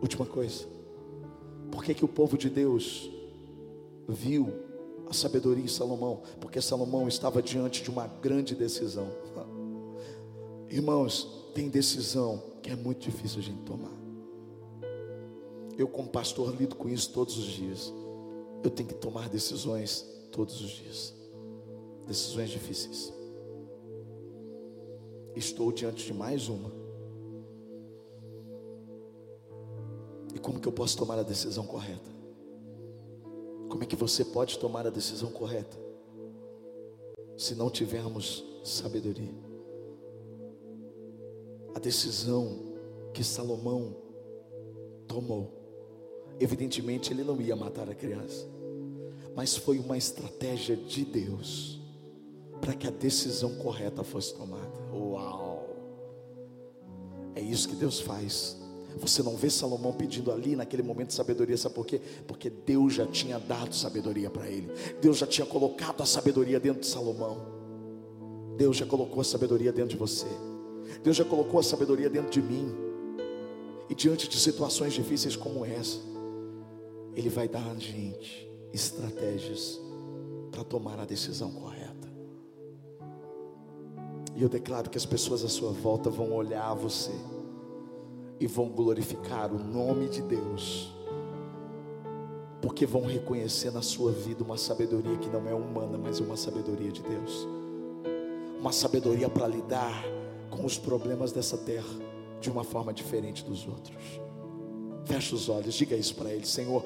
Última 0.00 0.24
coisa, 0.24 0.64
por 1.72 1.82
que, 1.82 1.92
que 1.92 2.04
o 2.04 2.08
povo 2.08 2.38
de 2.38 2.48
Deus 2.48 3.10
viu 4.08 4.52
a 5.10 5.12
sabedoria 5.12 5.64
em 5.64 5.68
Salomão? 5.68 6.22
Porque 6.40 6.60
Salomão 6.60 7.08
estava 7.08 7.42
diante 7.42 7.82
de 7.82 7.90
uma 7.90 8.06
grande 8.06 8.54
decisão. 8.54 9.08
Irmãos, 10.70 11.50
tem 11.52 11.68
decisão 11.68 12.55
que 12.66 12.72
é 12.72 12.74
muito 12.74 12.98
difícil 12.98 13.38
a 13.38 13.42
gente 13.42 13.62
tomar. 13.62 13.92
Eu, 15.78 15.86
como 15.86 16.08
pastor, 16.08 16.52
lido 16.52 16.74
com 16.74 16.88
isso 16.88 17.12
todos 17.12 17.38
os 17.38 17.44
dias. 17.44 17.94
Eu 18.64 18.70
tenho 18.70 18.88
que 18.88 18.94
tomar 18.96 19.28
decisões 19.28 20.04
todos 20.32 20.60
os 20.60 20.70
dias. 20.70 21.14
Decisões 22.08 22.50
difíceis. 22.50 23.12
Estou 25.36 25.70
diante 25.70 26.04
de 26.06 26.12
mais 26.12 26.48
uma. 26.48 26.72
E 30.34 30.38
como 30.40 30.58
que 30.58 30.66
eu 30.66 30.72
posso 30.72 30.98
tomar 30.98 31.20
a 31.20 31.22
decisão 31.22 31.64
correta? 31.64 32.10
Como 33.68 33.84
é 33.84 33.86
que 33.86 33.94
você 33.94 34.24
pode 34.24 34.58
tomar 34.58 34.88
a 34.88 34.90
decisão 34.90 35.30
correta? 35.30 35.78
Se 37.36 37.54
não 37.54 37.70
tivermos 37.70 38.44
sabedoria 38.64 39.55
a 41.76 41.78
decisão 41.78 42.56
que 43.12 43.22
Salomão 43.22 43.94
tomou. 45.06 45.52
Evidentemente, 46.40 47.12
ele 47.12 47.22
não 47.22 47.38
ia 47.38 47.54
matar 47.54 47.90
a 47.90 47.94
criança, 47.94 48.48
mas 49.34 49.58
foi 49.58 49.78
uma 49.78 49.98
estratégia 49.98 50.74
de 50.74 51.04
Deus 51.04 51.78
para 52.62 52.72
que 52.72 52.86
a 52.86 52.90
decisão 52.90 53.56
correta 53.56 54.02
fosse 54.02 54.34
tomada. 54.34 54.72
Uau! 54.90 55.68
É 57.34 57.42
isso 57.42 57.68
que 57.68 57.76
Deus 57.76 58.00
faz. 58.00 58.56
Você 58.96 59.22
não 59.22 59.36
vê 59.36 59.50
Salomão 59.50 59.92
pedindo 59.92 60.32
ali 60.32 60.56
naquele 60.56 60.82
momento 60.82 61.12
sabedoria, 61.12 61.58
sabe 61.58 61.74
por 61.74 61.84
quê? 61.84 62.00
Porque 62.26 62.48
Deus 62.48 62.94
já 62.94 63.06
tinha 63.06 63.38
dado 63.38 63.74
sabedoria 63.74 64.30
para 64.30 64.48
ele. 64.48 64.72
Deus 65.02 65.18
já 65.18 65.26
tinha 65.26 65.46
colocado 65.46 66.02
a 66.02 66.06
sabedoria 66.06 66.58
dentro 66.58 66.80
de 66.80 66.86
Salomão. 66.86 67.36
Deus 68.56 68.78
já 68.78 68.86
colocou 68.86 69.20
a 69.20 69.24
sabedoria 69.24 69.70
dentro 69.70 69.90
de 69.90 69.96
você. 69.98 70.55
Deus 71.02 71.16
já 71.16 71.24
colocou 71.24 71.60
a 71.60 71.62
sabedoria 71.62 72.10
dentro 72.10 72.30
de 72.30 72.42
mim. 72.42 72.74
E 73.88 73.94
diante 73.94 74.28
de 74.28 74.38
situações 74.38 74.92
difíceis 74.92 75.36
como 75.36 75.64
essa, 75.64 75.98
Ele 77.14 77.28
vai 77.28 77.48
dar 77.48 77.64
a 77.70 77.74
gente 77.74 78.50
estratégias 78.72 79.80
para 80.50 80.64
tomar 80.64 80.98
a 80.98 81.04
decisão 81.04 81.50
correta. 81.50 81.96
E 84.34 84.42
eu 84.42 84.48
declaro 84.48 84.90
que 84.90 84.98
as 84.98 85.06
pessoas 85.06 85.44
à 85.44 85.48
sua 85.48 85.70
volta 85.70 86.10
vão 86.10 86.32
olhar 86.32 86.74
você 86.74 87.12
e 88.38 88.46
vão 88.46 88.68
glorificar 88.68 89.50
o 89.52 89.58
nome 89.58 90.08
de 90.08 90.20
Deus, 90.20 90.92
porque 92.60 92.84
vão 92.84 93.06
reconhecer 93.06 93.70
na 93.70 93.80
sua 93.80 94.12
vida 94.12 94.44
uma 94.44 94.58
sabedoria 94.58 95.16
que 95.16 95.30
não 95.30 95.48
é 95.48 95.54
humana, 95.54 95.96
mas 95.96 96.20
uma 96.20 96.36
sabedoria 96.36 96.92
de 96.92 97.02
Deus, 97.02 97.48
uma 98.60 98.72
sabedoria 98.72 99.28
para 99.28 99.48
lidar 99.48 100.04
com 100.56 100.66
os 100.66 100.78
problemas 100.78 101.32
dessa 101.32 101.56
terra 101.56 101.94
de 102.40 102.50
uma 102.50 102.64
forma 102.64 102.92
diferente 102.92 103.44
dos 103.44 103.66
outros. 103.66 104.20
Feche 105.04 105.34
os 105.34 105.48
olhos, 105.48 105.74
diga 105.74 105.96
isso 105.96 106.14
para 106.14 106.32
Ele, 106.32 106.46
Senhor. 106.46 106.84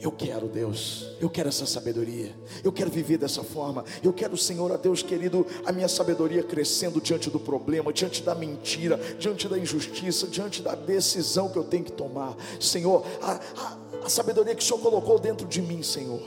Eu 0.00 0.10
quero, 0.10 0.48
Deus, 0.48 1.14
eu 1.20 1.28
quero 1.28 1.50
essa 1.50 1.66
sabedoria, 1.66 2.34
eu 2.64 2.72
quero 2.72 2.90
viver 2.90 3.18
dessa 3.18 3.44
forma, 3.44 3.84
eu 4.02 4.14
quero, 4.14 4.34
Senhor, 4.34 4.72
a 4.72 4.78
Deus 4.78 5.02
querido, 5.02 5.46
a 5.62 5.72
minha 5.72 5.88
sabedoria 5.88 6.42
crescendo 6.42 7.02
diante 7.02 7.28
do 7.28 7.38
problema, 7.38 7.92
diante 7.92 8.22
da 8.22 8.34
mentira, 8.34 8.98
diante 9.18 9.46
da 9.46 9.58
injustiça, 9.58 10.26
diante 10.26 10.62
da 10.62 10.74
decisão 10.74 11.50
que 11.50 11.58
eu 11.58 11.64
tenho 11.64 11.84
que 11.84 11.92
tomar, 11.92 12.34
Senhor, 12.58 13.04
a, 13.20 13.32
a, 13.32 14.06
a 14.06 14.08
sabedoria 14.08 14.54
que 14.54 14.62
o 14.62 14.66
Senhor 14.66 14.80
colocou 14.80 15.18
dentro 15.18 15.46
de 15.46 15.60
mim, 15.60 15.82
Senhor, 15.82 16.22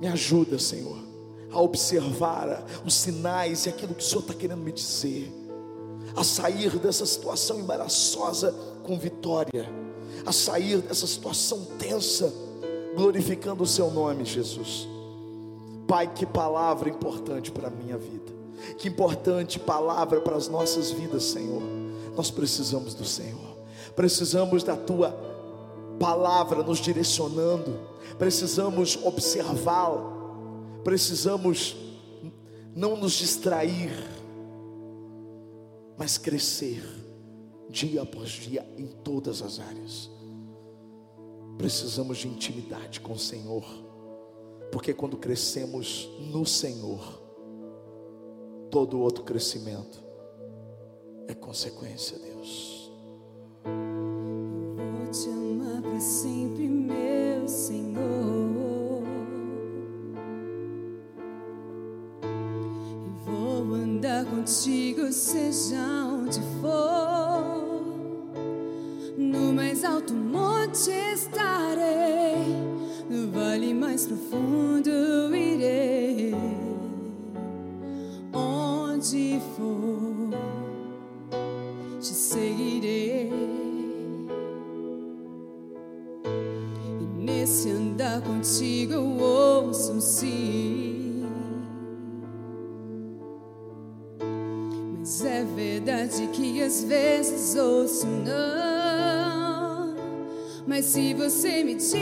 me 0.00 0.06
ajuda, 0.06 0.56
Senhor, 0.56 0.96
a 1.50 1.60
observar 1.60 2.64
os 2.86 2.94
sinais 2.94 3.66
e 3.66 3.70
aquilo 3.70 3.92
que 3.92 4.04
o 4.04 4.06
Senhor 4.06 4.20
está 4.20 4.34
querendo 4.34 4.62
me 4.62 4.70
dizer 4.70 5.32
a 6.16 6.22
sair 6.22 6.78
dessa 6.78 7.04
situação 7.04 7.58
embaraçosa 7.58 8.54
com 8.82 8.98
vitória, 8.98 9.68
a 10.24 10.32
sair 10.32 10.78
dessa 10.78 11.06
situação 11.06 11.64
tensa, 11.78 12.32
glorificando 12.94 13.64
o 13.64 13.66
Seu 13.66 13.90
nome, 13.90 14.24
Jesus. 14.24 14.88
Pai, 15.86 16.12
que 16.12 16.24
palavra 16.24 16.88
importante 16.88 17.50
para 17.50 17.68
a 17.68 17.70
minha 17.70 17.98
vida, 17.98 18.32
que 18.78 18.88
importante 18.88 19.58
palavra 19.58 20.20
para 20.20 20.36
as 20.36 20.48
nossas 20.48 20.90
vidas, 20.90 21.24
Senhor. 21.24 21.62
Nós 22.16 22.30
precisamos 22.30 22.94
do 22.94 23.04
Senhor, 23.04 23.58
precisamos 23.96 24.62
da 24.62 24.76
Tua 24.76 25.10
palavra 25.98 26.62
nos 26.62 26.78
direcionando, 26.78 27.78
precisamos 28.18 28.98
observá-la, 29.02 30.12
precisamos 30.82 31.76
não 32.74 32.96
nos 32.96 33.12
distrair, 33.12 33.92
mas 35.98 36.18
crescer 36.18 36.82
dia 37.68 38.02
após 38.02 38.30
dia 38.30 38.64
em 38.76 38.86
todas 38.86 39.42
as 39.42 39.58
áreas. 39.58 40.10
Precisamos 41.58 42.18
de 42.18 42.28
intimidade 42.28 43.00
com 43.00 43.14
o 43.14 43.18
Senhor, 43.18 43.64
porque 44.70 44.92
quando 44.94 45.16
crescemos 45.16 46.08
no 46.32 46.44
Senhor, 46.44 47.22
todo 48.70 49.00
outro 49.00 49.24
crescimento 49.24 50.02
é 51.28 51.34
consequência, 51.34 52.18
Deus. 52.18 52.92
Vou 53.64 55.10
te 55.10 55.28
amar 55.28 55.82
para 55.82 56.00
sempre, 56.00 56.53
andar 64.04 64.26
contigo, 64.26 65.10
seja 65.10 65.78
onde 66.12 66.38
for. 66.60 67.72
No 69.16 69.50
mais 69.50 69.82
alto 69.82 70.12
monte 70.12 70.90
estarei, 70.90 72.36
no 73.08 73.32
vale 73.32 73.72
mais 73.72 74.06
profundo 74.06 74.90
irei. 75.34 76.34
Onde 78.34 79.40
for, 79.56 80.38
te 81.98 82.12
seguirei. 82.12 83.32
E 87.00 87.22
nesse 87.24 87.70
andar 87.70 88.20
contigo 88.20 88.92
eu 88.92 89.18
às 96.64 96.82
vezes 96.82 97.56
ouço 97.56 98.06
não. 98.06 99.94
Mas 100.66 100.86
se 100.86 101.12
você 101.12 101.62
me 101.62 101.74
diz 101.74 101.92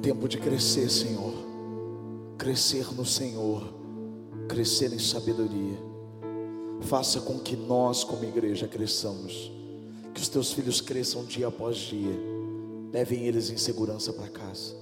tempo 0.00 0.28
de 0.28 0.38
crescer, 0.38 0.90
Senhor. 0.90 1.32
Crescer 2.38 2.92
no 2.94 3.04
Senhor, 3.04 3.62
crescer 4.48 4.92
em 4.92 4.98
sabedoria. 4.98 5.78
Faça 6.80 7.20
com 7.20 7.38
que 7.38 7.54
nós, 7.54 8.02
como 8.02 8.24
igreja, 8.24 8.66
cresçamos. 8.66 9.52
Que 10.14 10.20
os 10.20 10.28
teus 10.28 10.52
filhos 10.52 10.80
cresçam 10.80 11.24
dia 11.24 11.48
após 11.48 11.76
dia. 11.76 12.18
Levem 12.92 13.26
eles 13.26 13.50
em 13.50 13.58
segurança 13.58 14.12
para 14.12 14.28
casa. 14.28 14.74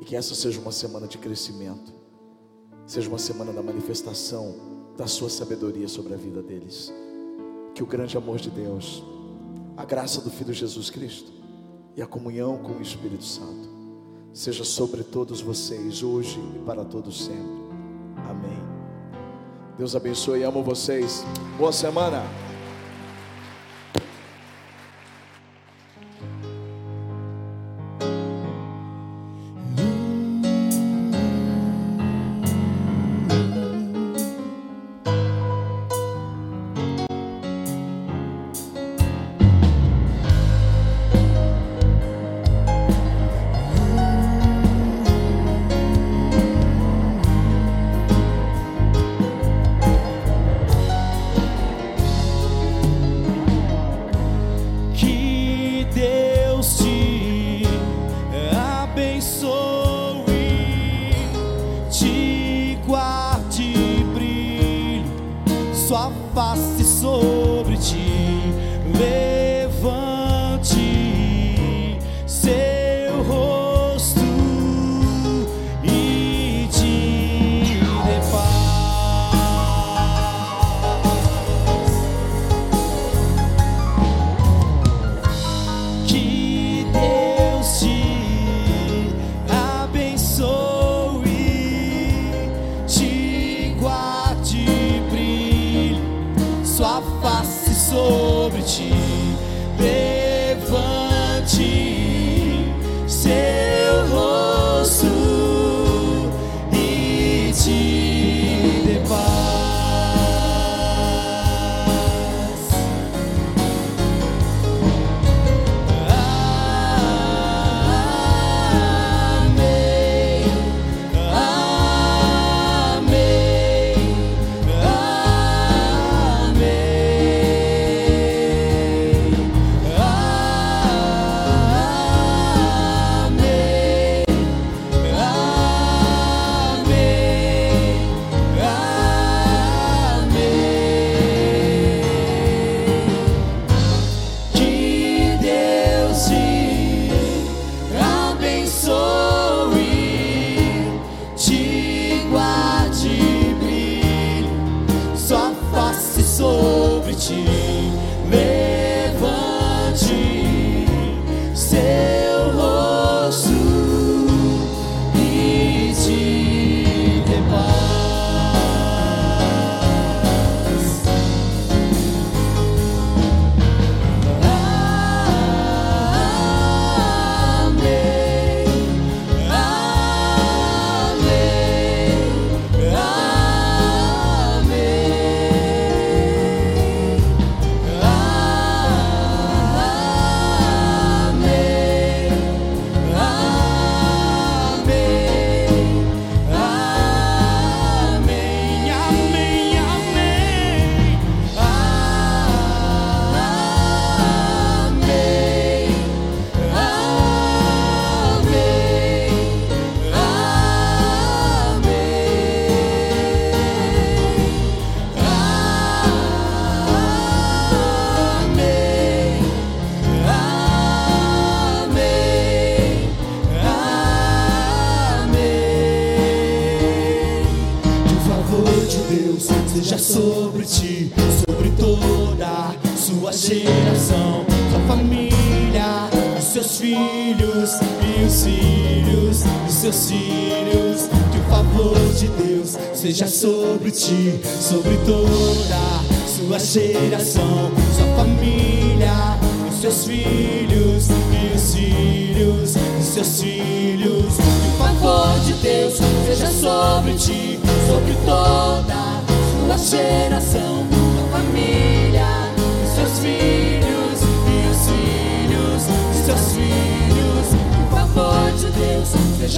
E 0.00 0.04
que 0.04 0.14
essa 0.14 0.34
seja 0.34 0.60
uma 0.60 0.72
semana 0.72 1.08
de 1.08 1.18
crescimento. 1.18 1.92
Seja 2.86 3.08
uma 3.08 3.18
semana 3.18 3.52
da 3.52 3.62
manifestação 3.62 4.54
da 4.96 5.08
sua 5.08 5.28
sabedoria 5.28 5.88
sobre 5.88 6.14
a 6.14 6.16
vida 6.16 6.40
deles. 6.40 6.92
Que 7.74 7.82
o 7.82 7.86
grande 7.86 8.16
amor 8.16 8.38
de 8.38 8.50
Deus, 8.50 9.02
a 9.76 9.84
graça 9.84 10.20
do 10.20 10.30
Filho 10.30 10.52
Jesus 10.52 10.90
Cristo 10.90 11.32
e 11.96 12.02
a 12.02 12.06
comunhão 12.06 12.58
com 12.58 12.72
o 12.72 12.82
Espírito 12.82 13.24
Santo 13.24 13.73
seja 14.34 14.64
sobre 14.64 15.04
todos 15.04 15.40
vocês 15.40 16.02
hoje 16.02 16.40
e 16.56 16.58
para 16.66 16.84
todos 16.84 17.24
sempre. 17.24 17.64
Amém. 18.28 18.58
Deus 19.78 19.94
abençoe, 19.94 20.42
amo 20.42 20.62
vocês. 20.62 21.24
Boa 21.56 21.72
semana. 21.72 22.43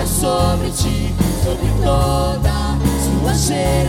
Sobre 0.05 0.69
ti, 0.71 1.15
sobre 1.45 1.71
toda 1.83 2.77
sua 3.23 3.33
geração, 3.35 3.86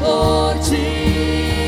por 0.00 0.54
ti. 0.60 1.67